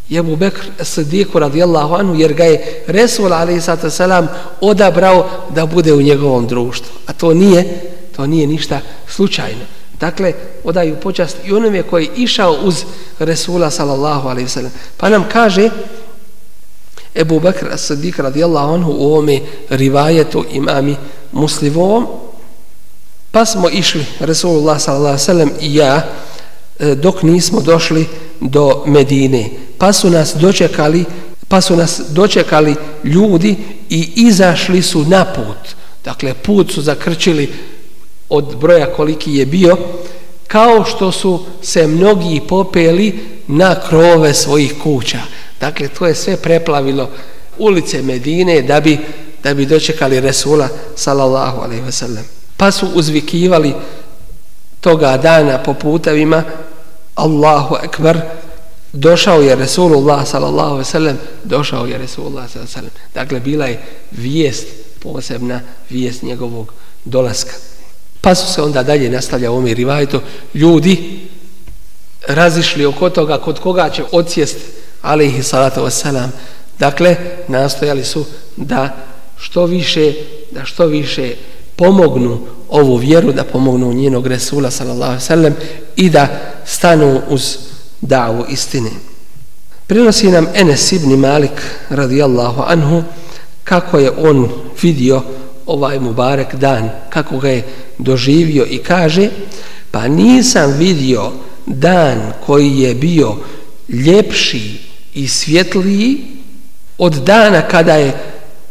[0.10, 4.28] Jebu Bekr Sidiku radijallahu anhu jer ga je Resul alaihi sallam
[4.62, 6.92] odabrao da bude u njegovom društvu.
[7.06, 9.66] A to nije, to nije ništa slučajno.
[10.00, 12.84] Dakle, odaju počast i onome koji je išao uz
[13.20, 14.72] Resula sallallahu alaihi sallam.
[14.98, 15.70] Pa nam kaže
[17.16, 20.96] Ebu Bekr Sidik radijallahu anhu u ovome rivajetu imami
[21.32, 22.08] muslivovom,
[23.32, 26.08] pa smo išli Resulullah sallallahu alaihi sallam i ja
[26.80, 28.08] e, dok nismo došli
[28.40, 31.06] do Medine pa su nas dočekali
[31.48, 33.58] pa su nas dočekali ljudi
[33.90, 37.54] i izašli su na put dakle put su zakrčili
[38.32, 39.78] od broja koliki je bio
[40.48, 45.20] kao što su se mnogi popeli na krove svojih kuća.
[45.60, 47.10] Dakle to je sve preplavilo
[47.58, 48.98] ulice Medine da bi
[49.44, 52.24] da bi dočekali Resula sallallahu alaihi ve sellem
[52.58, 53.74] pa su uzvikivali
[54.80, 56.44] toga dana po putavima
[57.16, 58.22] Allahu ekber
[58.94, 63.40] došao je Resulullah sallallahu alaihi ve sellem došao je Resulullah sallallahu alaihi ve sellem dakle
[63.40, 64.68] bila je vijest
[65.00, 66.74] posebna vijest njegovog
[67.06, 67.71] dolaska
[68.22, 70.22] pa su se onda dalje nastavlja u ovom rivajtu
[70.54, 71.20] ljudi
[72.28, 74.58] razišli oko toga kod koga će odsjest
[75.02, 76.32] alaihi salatu vesselam
[76.80, 77.16] dakle
[77.48, 78.96] nastojali su da
[79.38, 80.14] što više
[80.52, 81.36] da što više
[81.76, 85.56] pomognu ovu vjeru da pomognu njenog Resula sallallahu alejhi
[85.96, 86.28] i da
[86.66, 87.58] stanu uz
[88.02, 88.90] davu istine.
[89.88, 93.04] Prenosi nam Enes ibn Malik radijallahu anhu
[93.64, 94.50] kako je on
[94.82, 95.22] vidio
[95.72, 97.64] ovaj Mubarek dan, kako ga je
[97.98, 99.30] doživio i kaže
[99.92, 101.32] pa nisam vidio
[101.66, 103.36] dan koji je bio
[103.90, 104.80] ljepši
[105.14, 106.18] i svjetliji
[106.98, 108.14] od dana kada je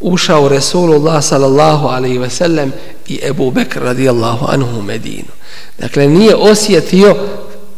[0.01, 2.73] ušao Resulullah sallallahu alaihi ve sellem
[3.09, 5.33] i Ebu Bekr radijallahu anhu u Medinu.
[5.79, 7.17] Dakle, nije osjetio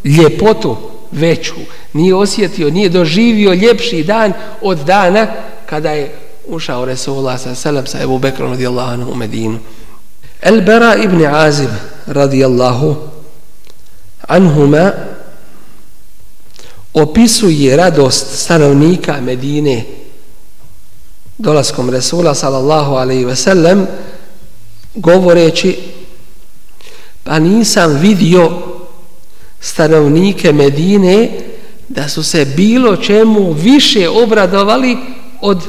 [0.05, 0.77] ljepotu
[1.13, 1.55] veću.
[1.93, 5.27] Nije osjetio, nije doživio ljepši dan od dana
[5.67, 6.15] kada je
[6.47, 9.59] ušao Resulullah sa selam sa Ebu Bekrom radijallahu anhu u Medinu.
[10.43, 11.71] El Bera ibn Azib
[12.07, 12.97] radijallahu
[14.29, 14.93] anhuma
[16.95, 19.85] opisuje radost stanovnika Medine
[21.39, 23.87] dolaskom Resula sallallahu alaihi ve sellem
[24.95, 25.79] govoreći
[27.25, 28.51] pa nisam vidio
[29.61, 31.31] stanovnike Medine
[31.89, 34.97] da su se bilo čemu više obradovali
[35.41, 35.63] od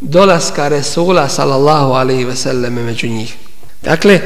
[0.00, 3.36] dolaska Resula sallallahu alaihi ve selleme među njih.
[3.82, 4.20] Dakle,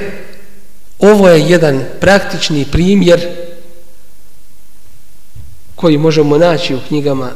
[0.98, 3.28] ovo je jedan praktični primjer
[5.74, 7.30] koji možemo naći u knjigama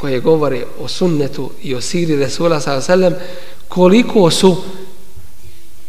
[0.00, 3.28] koje govore o sunnetu i o siri Resula sallallahu alaihi ve sellem
[3.68, 4.56] koliko su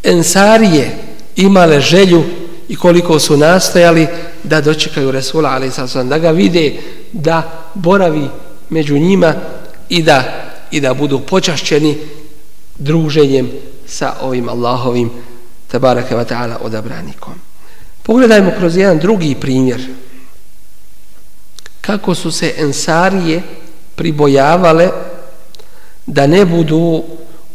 [0.02, 0.90] ensarije
[1.36, 2.24] imale želju
[2.68, 4.06] i koliko su nastojali
[4.42, 6.72] da dočekaju Resula alaihi sallam, da ga vide
[7.12, 8.28] da boravi
[8.70, 9.34] među njima
[9.88, 11.98] i da, i da budu počašćeni
[12.78, 13.50] druženjem
[13.86, 15.10] sa ovim Allahovim
[15.68, 17.34] tabaraka wa ta'ala odabranikom.
[18.02, 19.80] Pogledajmo kroz jedan drugi primjer
[21.80, 23.42] kako su se ensarije
[23.94, 24.90] pribojavale
[26.06, 27.04] da ne budu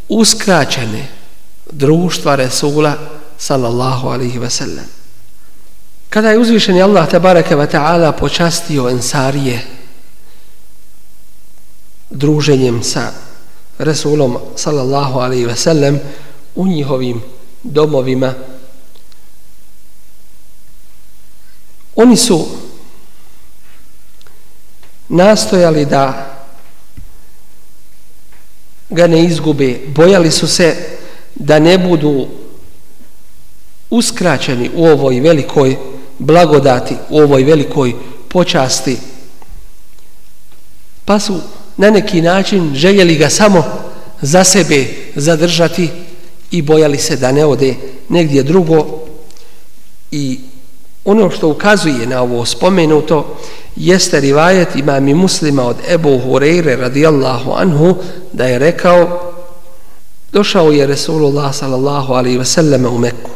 [0.09, 1.07] uskraćene
[1.71, 2.93] društva Resula
[3.37, 4.85] sallallahu alaihi ve sellem.
[6.09, 9.61] Kada je uzvišeni Allah tabaraka wa ta'ala počastio ensarije
[12.11, 13.11] druženjem sa
[13.79, 15.99] Resulom sallallahu alaihi ve sellem
[16.55, 17.21] u njihovim
[17.63, 18.33] domovima
[21.95, 22.47] oni su
[25.09, 26.27] nastojali da
[28.89, 30.97] ga ne izgube bojali su se
[31.35, 32.27] da ne budu
[33.89, 35.77] uskraćeni u ovoj velikoj
[36.19, 37.93] blagodati, u ovoj velikoj
[38.29, 38.97] počasti.
[41.05, 41.41] Pa su
[41.81, 43.63] na neki način željeli ga samo
[44.21, 45.89] za sebe zadržati
[46.51, 47.75] i bojali se da ne ode
[48.09, 48.85] negdje drugo.
[50.11, 50.39] I
[51.05, 53.37] ono što ukazuje na ovo spomenuto
[53.75, 57.95] jeste rivajet imami muslima od Ebu Hureyre radijallahu anhu
[58.33, 59.31] da je rekao
[60.31, 63.31] došao je Resulullah sallallahu alaihi ve selleme u Meku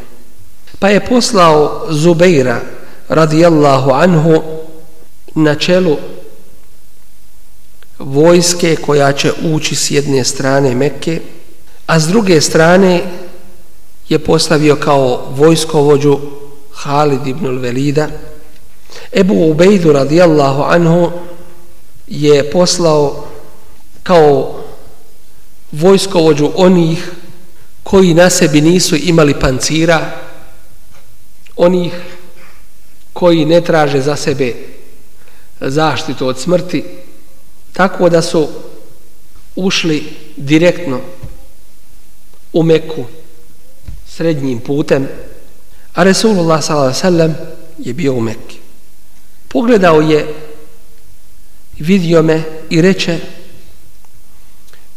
[0.80, 2.62] pa je poslao Zubeira
[3.10, 4.42] radijallahu anhu
[5.36, 5.98] na čelu
[8.00, 11.22] vojske koja će ući s jedne strane Mekke,
[11.86, 13.02] a s druge strane
[14.10, 16.20] je postavio kao vojskovođu
[16.74, 18.08] Halid ibn Velida.
[19.12, 21.12] Ebu Ubejdu radijallahu anhu
[22.08, 23.28] je poslao
[24.04, 24.62] kao
[25.72, 27.12] vojskovođu onih
[27.84, 30.12] koji na sebi nisu imali pancira,
[31.56, 31.94] onih
[33.14, 34.54] koji ne traže za sebe
[35.60, 36.84] zaštitu od smrti,
[37.76, 38.48] tako da su
[39.56, 40.04] ušli
[40.38, 41.00] direktno
[42.54, 43.06] u Meku
[44.08, 45.08] srednjim putem,
[45.94, 47.34] a Resulullah s.a.v.
[47.78, 48.60] je bio u Mekki.
[49.48, 50.34] Pogledao je,
[51.80, 53.20] vidio me i reče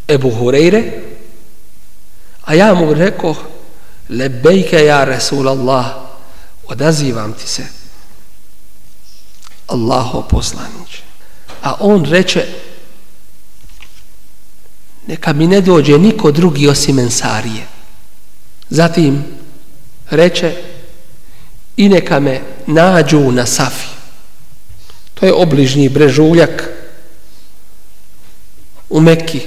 [0.08, 0.82] Ebu Hureyre,
[2.44, 3.34] a ja mu rekao,
[4.08, 5.86] lebejke ja Resulallah,
[6.66, 7.66] odazivam ti se.
[9.66, 11.02] Allaho poslaniće.
[11.62, 12.46] A on reče,
[15.08, 17.66] neka mi ne dođe niko drugi osim ensarije.
[18.70, 19.24] Zatim
[20.10, 20.52] reče,
[21.76, 23.88] i neka me nađu na Safi.
[25.14, 26.68] To je obližnji brežuljak
[28.90, 29.40] u Mekki,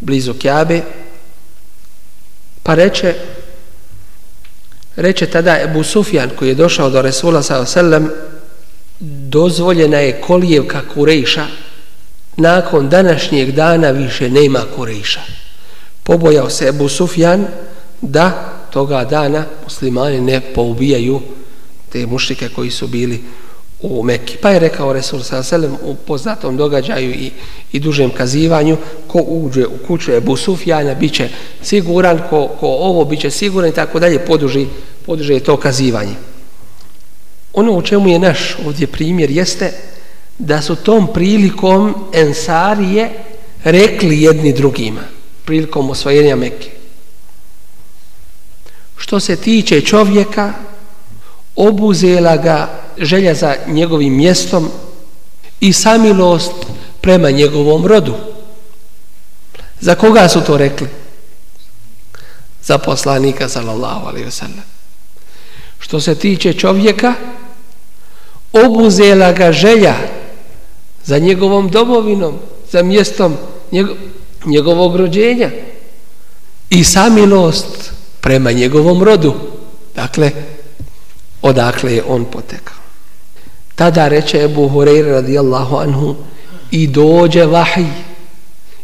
[0.00, 0.82] blizu Kjabe.
[2.62, 3.14] Pa reče,
[4.96, 8.00] reče tada Ebu Sufjan koji je došao do Resula s.a.v
[9.00, 11.46] dozvoljena je kolijevka Kurejša,
[12.36, 15.20] nakon današnjeg dana više nema Kurejša.
[16.02, 17.46] Pobojao se Ebu Sufjan
[18.00, 21.20] da toga dana muslimani ne poubijaju
[21.92, 23.20] te mušike koji su bili
[23.82, 24.36] u Mekki.
[24.36, 25.68] Pa je rekao Resul s.a.v.
[25.84, 27.30] u poznatom događaju i,
[27.72, 31.28] i dužem kazivanju, ko uđe u kuću Ebu Sufjana, bit će
[31.62, 34.66] siguran, ko, ko ovo bit će siguran i tako dalje, poduži,
[35.06, 36.14] poduži to kazivanje.
[37.52, 39.72] Ono u čemu je naš ovdje primjer jeste
[40.40, 43.10] da su tom prilikom ensarije
[43.64, 45.00] rekli jedni drugima
[45.44, 46.70] prilikom osvojenja Mekke.
[48.96, 50.52] Što se tiče čovjeka,
[51.56, 54.70] obuzela ga želja za njegovim mjestom
[55.60, 56.52] i samilost
[57.00, 58.14] prema njegovom rodu.
[59.80, 60.88] Za koga su to rekli?
[62.62, 64.64] Za poslanika sallallahu alaihi wa sallam.
[65.78, 67.14] Što se tiče čovjeka,
[68.52, 69.94] obuzela ga želja
[71.04, 72.34] za njegovom domovinom,
[72.70, 73.36] za mjestom
[74.44, 75.50] njegovog rođenja
[76.70, 79.34] i samilost prema njegovom rodu.
[79.94, 80.30] Dakle,
[81.42, 82.76] odakle je on potekao.
[83.74, 86.16] Tada reče Ebu Hureyre radijallahu anhu
[86.70, 87.86] i dođe vahij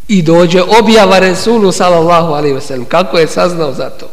[0.09, 2.85] i dođe objava Resulu sallallahu alaihi ve sellem.
[2.85, 4.11] Kako je saznao za to?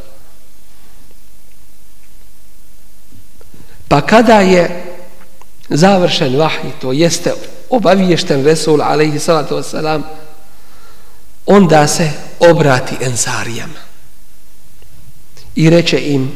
[3.87, 4.83] Pa kada je
[5.69, 7.33] završen vahij, to jeste
[7.75, 10.01] obaviješten Resul alaihi salatu wasalam
[11.45, 13.79] onda se obrati ensarijama
[15.55, 16.31] i reče im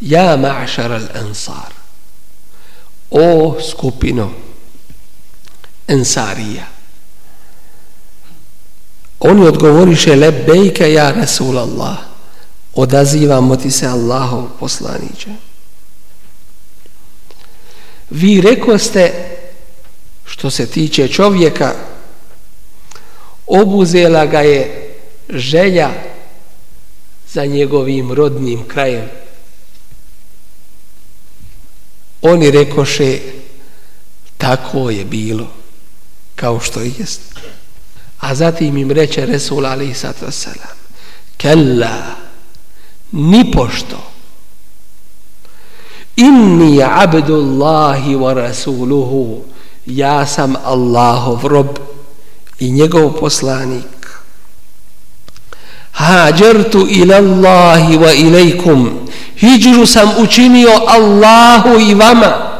[0.00, 1.72] ja ma'šar al ensar
[3.10, 4.30] o skupino
[5.88, 6.66] ensarija
[9.20, 12.10] oni odgovoriše lebejke ja Resul Allah
[12.74, 15.30] odazivamo ti se Allahov poslaniće.
[18.10, 19.29] Vi rekoste
[20.30, 21.74] što se tiče čovjeka
[23.46, 24.90] obuzela ga je
[25.28, 25.90] želja
[27.32, 29.08] za njegovim rodnim krajem.
[32.22, 33.18] Oni rekoše
[34.38, 35.46] tako je bilo
[36.36, 37.20] kao što i jest.
[38.18, 40.78] A zatim im reče Resul Ali Sato Salam,
[41.36, 42.14] kella
[43.12, 44.10] ni pošto
[46.16, 49.44] inni abdullahi wa rasuluhu
[49.86, 51.78] ja sam Allahov rob
[52.58, 54.00] i njegov poslanik.
[55.92, 59.08] Hađertu ila Allahi wa ilaikum.
[59.36, 62.50] Hijđu sam učinio Allahu i vama.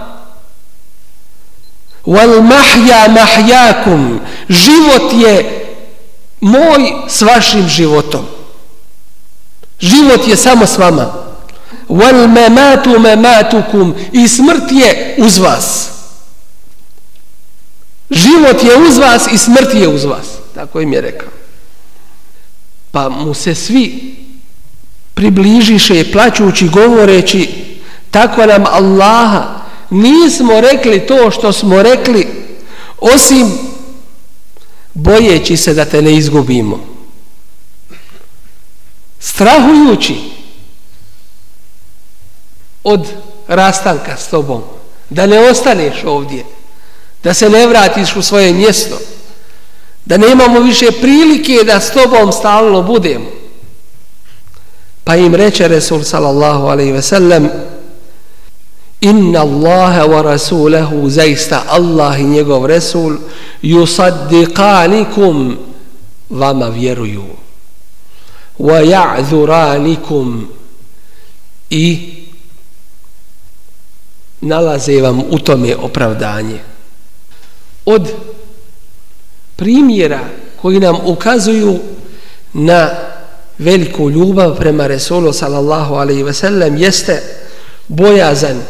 [2.07, 5.66] Wal mahja mahjakum život je
[6.41, 8.27] moj s vašim životom.
[9.81, 11.12] Život je samo s vama.
[11.89, 15.91] Wal mematu mematukum i smrt je uz vas
[18.41, 20.26] život je uz vas i smrt je uz vas.
[20.55, 21.28] Tako im je rekao.
[22.91, 24.14] Pa mu se svi
[25.14, 27.49] približiše plaćući govoreći
[28.11, 29.61] tako nam Allaha
[29.91, 32.28] nismo rekli to što smo rekli
[32.99, 33.59] osim
[34.95, 36.80] bojeći se da te ne izgubimo.
[39.18, 40.14] Strahujući
[42.84, 43.07] od
[43.49, 44.62] rastanka s tobom
[45.11, 46.45] da ne ostaneš ovdje
[47.25, 48.99] da se ne vratiš u svoje mjesto.
[50.05, 53.27] Da nemamo više prilike da s tobom stalno budemo.
[55.05, 57.49] Pa im reče Resul sallallahu alaihi ve sellem
[59.01, 63.16] inna Allahe wa rasulahu zaista Allah i njegov Resul
[63.62, 65.57] yusaddiqanikum
[66.31, 67.25] vama vjeruju.
[68.59, 70.47] Wa ja'zuranikum
[71.71, 72.14] i
[74.41, 76.70] nalaze vam u tome opravdanje
[77.93, 78.12] od
[79.57, 80.20] primjera
[80.62, 81.78] koji nam ukazuju
[82.53, 82.91] na
[83.59, 87.22] veliku ljubav prema Resulu sallallahu alaihi ve sellem jeste
[87.88, 88.62] bojazan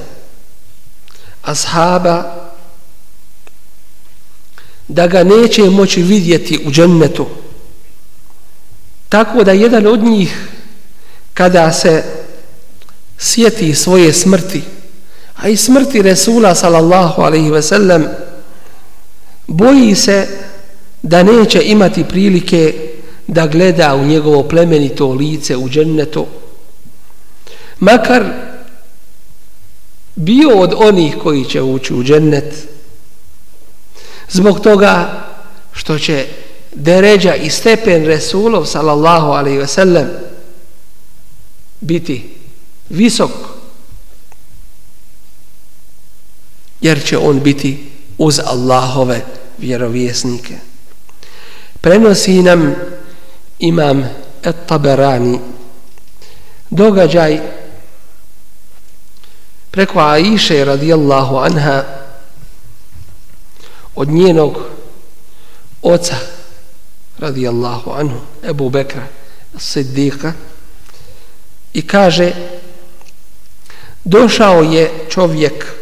[1.43, 2.37] ashaba
[4.89, 7.27] da ga neće moći vidjeti u džennetu.
[9.09, 10.49] Tako da jedan od njih
[11.35, 12.05] kada se
[13.19, 14.63] sjeti svoje smrti
[15.37, 18.09] a i smrti Resula sallallahu alaihi ve sellem
[19.51, 20.29] boji se
[21.03, 22.91] da neće imati prilike
[23.27, 26.27] da gleda u njegovo plemenito lice u džennetu.
[27.81, 28.25] Makar
[30.15, 32.69] bio od onih koji će ući u džennet
[34.29, 35.25] zbog toga
[35.73, 36.27] što će
[36.75, 40.09] deređa i stepen Resulov sallallahu alaihi ve sellem
[41.81, 42.35] biti
[42.89, 43.31] visok
[46.81, 50.55] jer će on biti uz Allahove vjerovjesnike.
[51.81, 52.75] Prenosi nam
[53.59, 54.05] imam
[54.43, 55.39] Et-Taberani
[56.71, 57.41] događaj
[59.71, 61.85] preko Aiše radijallahu anha
[63.95, 64.59] od njenog
[65.83, 66.17] oca
[67.19, 69.07] radijallahu anhu Ebu Bekra
[69.55, 70.33] Siddiqa
[71.73, 72.33] i kaže
[74.05, 75.80] došao je čovjek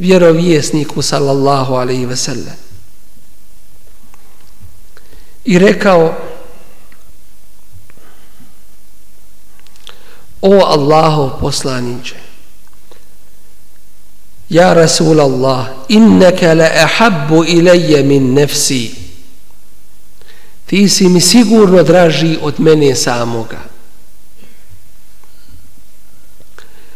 [0.00, 2.56] vjerovjesniku sallallahu alaihi ve sellem.
[5.44, 6.14] I rekao
[10.40, 12.16] o Allahov poslaniće
[14.48, 18.94] ja Rasul Allah inneke le ahabbu ilaje min nefsi
[20.66, 23.69] ti si mi sigurno draži od mene samoga.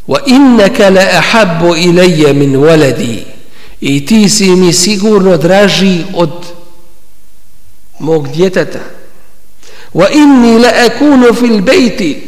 [0.09, 3.25] La ahabbu ilayya min waladi
[3.81, 6.33] i ti si mi sigurno draži od
[7.99, 8.81] mog djeteta
[9.95, 12.23] wa inni la akunu fil bayti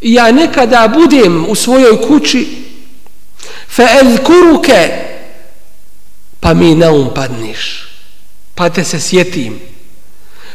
[0.00, 2.48] ja nekada budem u svojoj kući
[3.68, 4.88] fa azkuruka
[6.40, 7.88] pa mi na um padniš
[8.54, 9.60] pa te se sjetim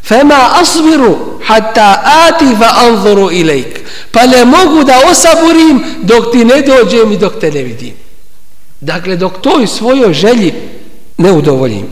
[0.04, 3.83] fema asbiru hatta ati fa anzuru ilajk
[4.14, 8.04] pa ne mogu da osaburim dok ti ne dođem i dok te ne vidim
[8.84, 10.54] dakle dok toj svojoj želji
[11.18, 11.88] ne udovoljim.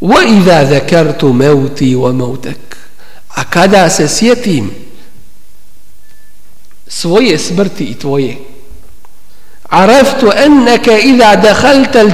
[0.00, 2.76] Wa idha zakartu mauti wa mautak.
[3.28, 4.70] A kada se sjetim
[6.88, 8.36] svoje smrti i tvoje,
[9.70, 12.10] عَرَفْتُ أَنَّكَ idha dakhalta al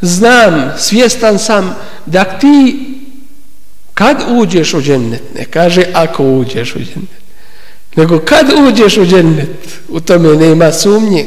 [0.00, 2.76] znam, svjestan sam da ti
[3.94, 7.23] kad uđeš u džennet, ne kaže ako uđeš u džennet,
[7.96, 11.26] nego kad uđeš u džennet, u tome nema sumnje.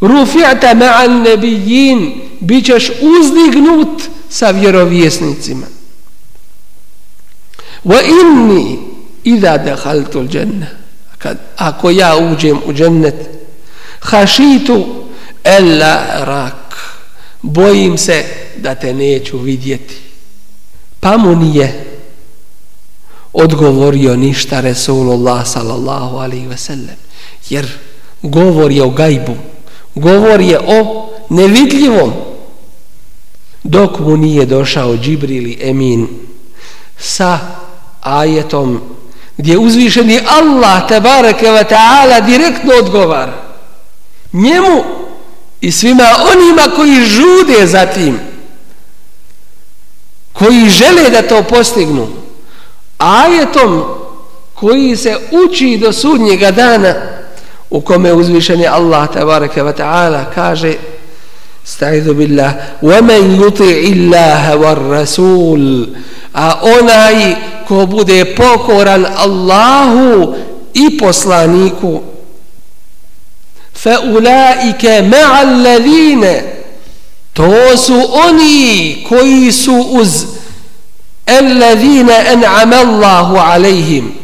[0.00, 5.66] Rufi'ata ma'an nebijin, bit ćeš uzdignut sa vjerovjesnicima.
[7.84, 8.78] Wa inni
[9.24, 10.66] idha dakhaltu al-janna
[11.18, 13.14] kad ako ja uđem u džennet
[14.00, 14.86] hašitu
[15.44, 16.76] ella rak
[17.42, 18.24] bojim se
[18.56, 19.94] da te neću vidjeti
[21.00, 21.95] pa mu nije
[23.36, 26.96] odgovorio ništa Resulullah sallallahu alaihi ve sellem.
[27.50, 27.66] Jer
[28.22, 29.36] govor je o gajbu
[29.96, 32.12] govor je o nevidljivom.
[33.62, 36.08] Dok mu nije došao Džibrili Emin
[36.98, 37.38] sa
[38.00, 38.80] ajetom
[39.36, 43.30] gdje uzvišeni Allah tebareke wa ta'ala direktno odgovar
[44.32, 44.84] njemu
[45.60, 48.18] i svima onima koji žude za tim
[50.32, 52.08] koji žele da to postignu
[52.97, 53.83] ajetom
[54.53, 56.93] koji se uči do sudnjega dana
[57.69, 60.73] u kome uzvišeni Allah tabaraka wa ta'ala kaže
[61.63, 65.87] Sta'idu billah وَمَنْ يُطِعِ اللَّهَ وَالرَّسُولِ
[66.33, 67.35] A onaj
[67.67, 70.35] ko bude pokoran Allahu
[70.73, 72.01] i poslaniku
[73.73, 76.43] fa ulaike ma'al ladine
[77.33, 77.95] to su
[78.27, 80.25] oni koji su uz
[81.26, 84.14] Ellezine en'amallahu alejhim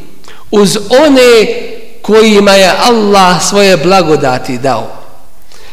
[0.51, 1.47] Uz one
[2.03, 5.03] kojima je Allah svoje blagodati dao.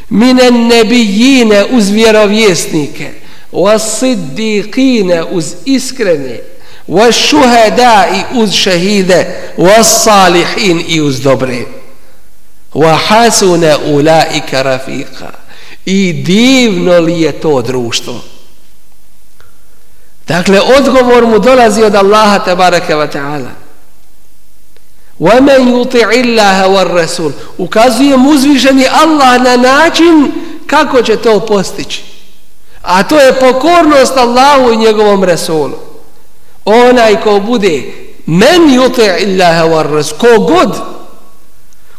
[0.09, 3.11] Mine nebijine uz vjerovjesnike.
[3.51, 6.39] Was siddiqine uz iskrene.
[6.87, 7.33] Was
[8.13, 9.25] i uz šehide.
[9.57, 11.65] Was salihin i uz dobre.
[12.73, 15.31] Wa hasuna ulaika rafiqa
[15.85, 18.21] I divno li je to društvo.
[20.28, 23.50] dakle odgovor mu dolazi od Allaha tabaraka wa ta'ala
[25.20, 30.32] وَمَنْ يُطِعِ اللَّهَ وَالرَّسُولُ ukazuje mu uzvišeni Allah na način
[30.66, 32.02] kako će to postići
[32.82, 35.74] a to je pokornost Allahu i njegovom Rasulu
[36.64, 37.82] onaj ko bude
[38.26, 40.76] men jute illaha war ras ko god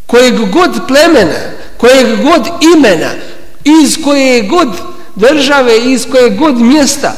[0.07, 1.39] kojeg god plemena
[1.77, 3.09] kojeg god imena
[3.63, 4.67] iz koje god
[5.15, 7.13] države iz koje god mjesta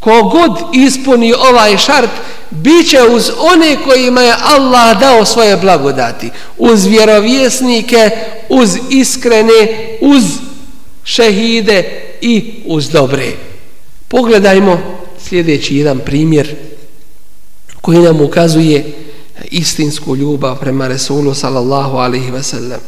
[0.00, 2.10] ko god ispuni ovaj šart
[2.50, 8.10] bit će uz one kojima je Allah dao svoje blagodati uz vjerovjesnike
[8.48, 10.24] uz iskrene uz
[11.04, 13.32] šehide i uz dobre
[14.08, 14.80] pogledajmo
[15.28, 16.56] sljedeći jedan primjer
[17.80, 18.92] koji nam ukazuje
[19.44, 22.80] istinsku ljubav prema Resulu sallallahu alaihi ve sellem.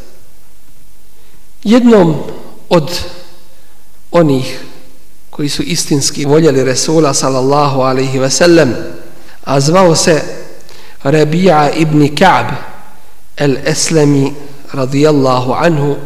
[1.64, 2.16] Jednom
[2.68, 3.00] od
[4.10, 4.60] onih
[5.33, 8.74] koji su istinski voljeli Resula sallallahu alaihi ve sellem,
[9.45, 10.22] a zvao se
[11.03, 12.47] Rabija ibn Ka'b
[13.37, 14.33] el-Eslemi
[14.72, 15.97] radijallahu anhu,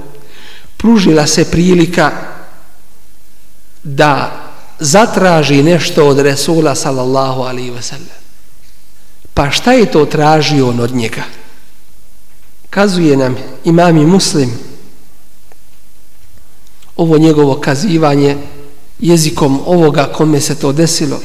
[0.76, 2.10] pružila se prilika
[3.82, 4.42] da
[4.78, 8.22] zatraži nešto od Resula sallallahu alaihi ve sellem
[9.34, 11.22] Pa šta je to tražio on od njega?
[12.70, 14.58] Kazuje nam imami muslim
[16.96, 18.36] ovo njegovo kazivanje
[18.98, 21.20] jezikom ovoga kome se to desilo.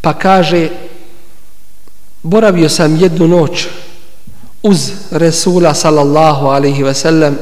[0.00, 0.68] Pa kaže
[2.22, 3.66] boravio sam jednu noć
[4.62, 7.38] uz Resula sallallahu alaihi ve sellem,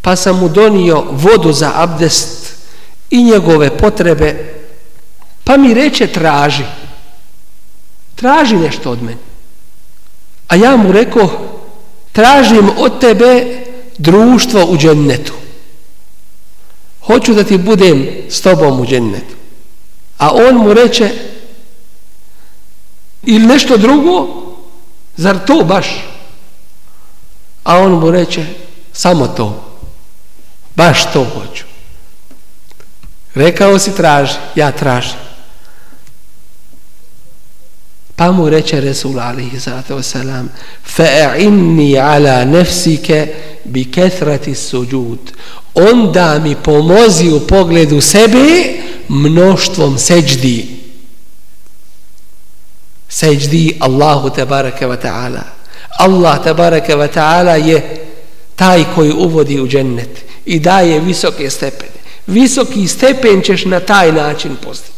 [0.00, 2.54] pa sam mu donio vodu za abdest
[3.10, 4.54] i njegove potrebe,
[5.44, 6.64] pa mi reče traži.
[8.14, 9.18] Traži nešto od mene.
[10.48, 11.30] A ja mu rekao,
[12.12, 13.60] tražim od tebe
[13.98, 15.32] društvo u džennetu.
[17.08, 19.34] Hoću da ti budem s tobom u džennetu.
[20.18, 21.10] A on mu reče,
[23.22, 24.28] ili nešto drugo,
[25.16, 25.86] zar to baš?
[27.64, 28.46] A on mu reče,
[28.92, 29.64] samo to.
[30.76, 31.64] Baš to hoću.
[33.34, 35.27] Rekao si traži, ja tražim.
[38.18, 40.48] Pa mu reče Resul alihi sallatu wasalam
[40.96, 45.32] fa'inni ala nefsike bi kethrati suđud.
[45.74, 48.74] Onda mi pomozi u pogledu sebe
[49.08, 50.66] mnoštvom seđdi.
[53.08, 55.42] Seđdi Allahu tabaraka wa ta'ala.
[55.98, 58.06] Allah tabaraka wa ta'ala je
[58.56, 61.98] taj koji uvodi u džennet i daje visoke stepene.
[62.26, 64.97] Visoki stepen ćeš na taj način postići.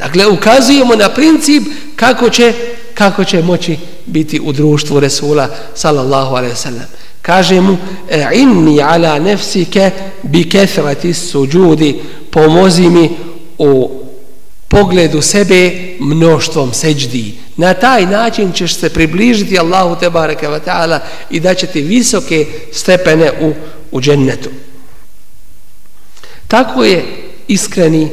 [0.00, 1.62] Dakle, ukazujemo na princip
[1.96, 2.52] kako će,
[2.94, 3.76] kako će moći
[4.06, 6.86] biti u društvu Resula sallallahu alaihi sallam.
[7.22, 7.76] Kaže mu,
[8.10, 9.90] e, inni ala nefsike
[10.22, 13.10] bi kethrati suđudi, pomozi mi
[13.58, 13.90] u
[14.68, 15.70] pogledu sebe
[16.00, 17.34] mnoštvom seđdi.
[17.56, 21.82] Na taj način ćeš se približiti Allahu te bareke ve taala i da će ti
[21.82, 23.52] visoke stepene u
[23.92, 24.50] u džennetu.
[26.48, 27.04] Tako je
[27.48, 28.10] iskreni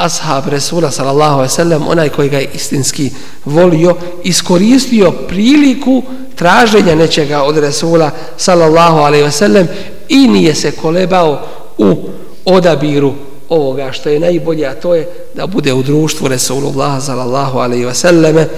[0.00, 3.10] ashab Resula sallallahu alejhi ve sellem onaj koji ga je istinski
[3.44, 6.02] volio iskoristio priliku
[6.34, 9.68] traženja nečega od Resula sallallahu alejhi ve sellem
[10.08, 11.46] i nije se kolebao
[11.78, 11.96] u
[12.44, 13.12] odabiru
[13.48, 17.94] ovoga što je najbolje, a to je da bude u društvu Resulullah sallallahu alaihi wa
[17.94, 18.48] sallame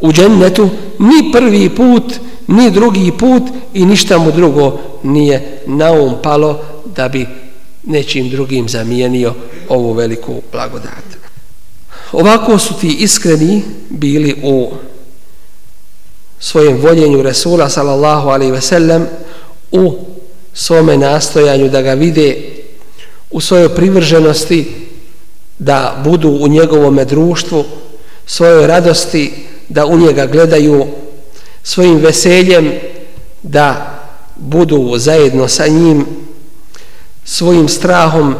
[0.00, 0.68] u džennetu
[0.98, 2.14] ni prvi put,
[2.46, 3.42] ni drugi put
[3.74, 6.60] i ništa mu drugo nije na um palo
[6.96, 7.26] da bi
[7.84, 9.34] nečim drugim zamijenio
[9.68, 11.04] ovu veliku blagodat.
[12.12, 14.72] Ovako su ti iskreni bili u
[16.38, 19.06] svojem voljenju Resula sallallahu alaihi ve sellem
[19.72, 19.92] u
[20.54, 22.36] svome nastojanju da ga vide
[23.30, 24.86] u svojoj privrženosti
[25.58, 27.64] da budu u njegovome društvu,
[28.26, 29.32] svojoj radosti
[29.68, 30.86] da u njega gledaju,
[31.62, 32.72] svojim veseljem
[33.42, 33.96] da
[34.36, 36.06] budu zajedno sa njim,
[37.24, 38.34] svojim strahom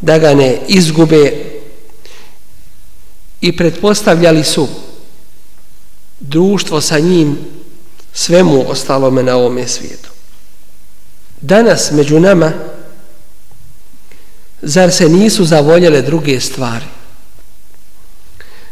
[0.00, 1.32] da ga ne izgube
[3.40, 4.68] i pretpostavljali su
[6.20, 7.38] društvo sa njim
[8.12, 10.10] svemu ostalome na ovome svijetu.
[11.40, 12.52] Danas među nama
[14.62, 16.84] Zar se nisu zavoljele druge stvari?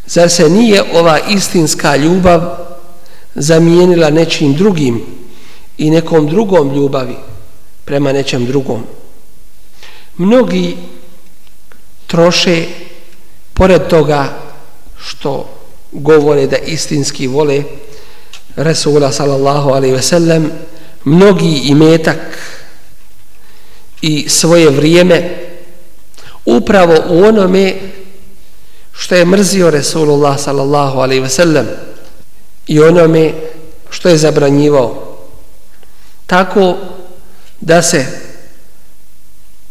[0.06, 2.40] Zar se nije ova istinska ljubav
[3.34, 5.00] zamijenila nečim drugim
[5.78, 7.16] i nekom drugom ljubavi
[7.84, 8.84] prema nečem drugom?
[10.16, 10.76] Mnogi
[12.08, 12.64] troše
[13.54, 14.28] pored toga
[14.98, 15.48] što
[15.92, 17.62] govore da istinski vole
[18.56, 20.50] Resula sallallahu alaihi ve sellem
[21.04, 22.38] mnogi imetak
[24.02, 25.30] i svoje vrijeme
[26.44, 27.74] upravo u onome
[28.92, 31.66] što je mrzio Resulullah sallallahu alaihi ve sellem
[32.66, 33.32] i onome
[33.90, 35.18] što je zabranjivao.
[36.26, 36.76] Tako
[37.60, 38.06] da se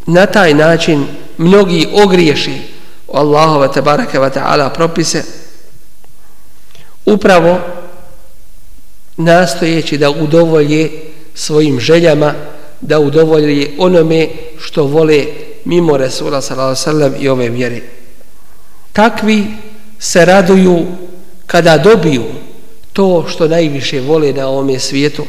[0.05, 1.07] na taj način
[1.37, 2.61] mnogi ogriješi
[3.07, 5.23] o Allahove tebareke wa ta'ala propise
[7.05, 7.59] upravo
[9.17, 10.89] nastojeći da udovolje
[11.33, 12.33] svojim željama
[12.81, 14.27] da udovolje onome
[14.59, 15.25] što vole
[15.65, 17.81] mimo Resula sallam i ove vjere.
[18.93, 19.45] Takvi
[19.99, 20.85] se raduju
[21.45, 22.23] kada dobiju
[22.93, 25.25] to što najviše vole na ovome svijetu,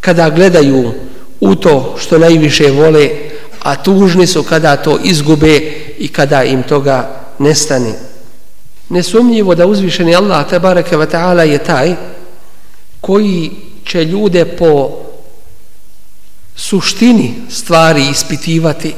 [0.00, 0.92] kada gledaju
[1.40, 3.10] u to što najviše vole,
[3.62, 5.56] a tužni su kada to izgube
[5.98, 7.94] i kada im toga nestane.
[8.88, 11.94] Nesumnjivo da uzvišeni Allah tabaraka wa ta'ala je taj
[13.00, 13.50] koji
[13.84, 14.90] će ljude po
[16.56, 18.94] suštini stvari ispitivati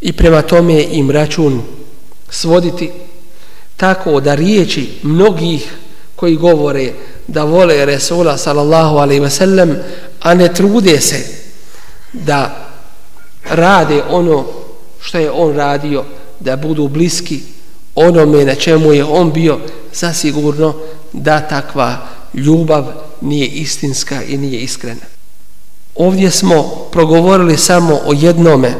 [0.00, 1.62] i prema tome im račun
[2.30, 2.90] svoditi
[3.76, 5.72] tako da riječi mnogih
[6.16, 6.92] koji govore
[7.26, 9.76] da vole Resula sallallahu alaihi ve sellem
[10.20, 11.26] a ne trude se
[12.12, 12.63] da
[13.50, 14.44] rade ono
[15.00, 16.04] što je on radio
[16.40, 17.40] da budu bliski
[17.94, 19.58] onome na čemu je on bio
[19.92, 20.74] zasigurno
[21.12, 22.84] da takva ljubav
[23.20, 25.06] nije istinska i nije iskrena.
[25.94, 28.74] Ovdje smo progovorili samo o jednome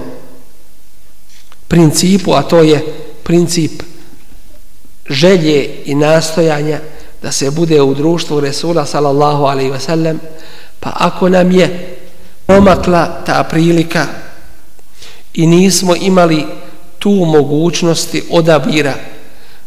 [1.69, 2.85] principu, a to je
[3.23, 3.83] princip
[5.09, 6.81] želje i nastojanja
[7.23, 10.21] da se bude u društvu Resula sallallahu alaihi ve sellem,
[10.81, 11.97] pa ako nam je
[12.47, 14.07] pomakla ta prilika
[15.35, 16.45] i nismo imali
[16.99, 18.95] tu mogućnosti odabira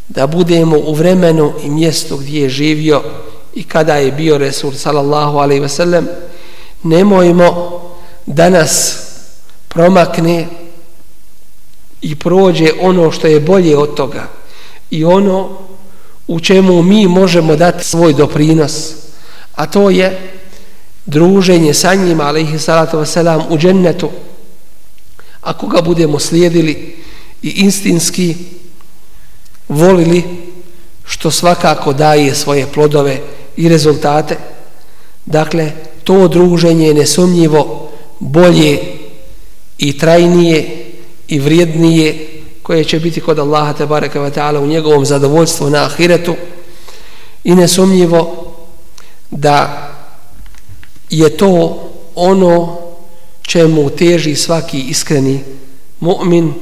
[0.08, 3.02] da budemo u vremenu i mjestu gdje je živio
[3.54, 6.08] i kada je bio Resul sallallahu alaihi ve sellem,
[6.82, 7.80] nemojmo
[8.26, 9.02] da nas
[9.68, 10.46] promakne
[12.02, 14.26] i prođe ono što je bolje od toga
[14.90, 15.48] i ono
[16.28, 18.94] u čemu mi možemo dati svoj doprinos
[19.54, 20.18] a to je
[21.06, 24.10] druženje sa njima alaihi salatu wasalam u džennetu
[25.40, 26.96] ako ga budemo slijedili
[27.42, 28.36] i instinski
[29.68, 30.24] volili
[31.04, 33.20] što svakako daje svoje plodove
[33.56, 34.36] i rezultate
[35.26, 35.72] dakle
[36.04, 38.78] to druženje je nesumnjivo bolje
[39.78, 40.84] i trajnije
[41.28, 42.28] i vrijednije
[42.62, 46.34] koje će biti kod Allaha te bareke ve taala u njegovom zadovoljstvu na ahiretu.
[47.44, 48.44] I nesumnjivo
[49.30, 49.88] da
[51.10, 51.82] je to
[52.14, 52.78] ono
[53.48, 55.40] čemu teži svaki iskreni
[56.00, 56.52] mu'min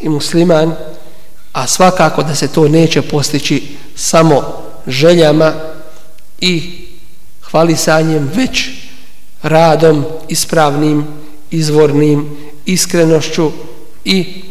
[0.00, 0.74] i musliman,
[1.52, 4.42] a svakako da se to neće postići samo
[4.86, 5.52] željama
[6.40, 6.62] i
[7.50, 8.70] hvalisanjem, već
[9.42, 11.04] radom ispravnim,
[11.50, 13.50] izvornim, iskrenošću
[14.04, 14.42] i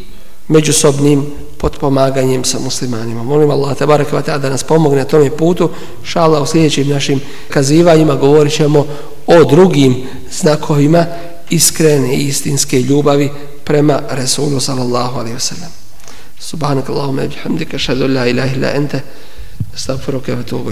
[0.48, 1.26] međusobnim
[1.58, 3.24] potpomaganjem sa muslimanima.
[3.24, 5.70] Molim Allah te barek da nas pomogne na tome putu.
[6.04, 8.86] Šala u sljedećim našim kazivanjima govorit ćemo
[9.28, 11.06] o drugim znakovima
[11.50, 13.30] iskrene i istinske ljubavi
[13.64, 15.72] prema Resulu sallallahu alaihi wasallam.
[16.40, 19.00] Subhanak Allahumma bihamdika šadu la ilaha illa anta
[19.76, 20.72] astaghfiruka wa atubu.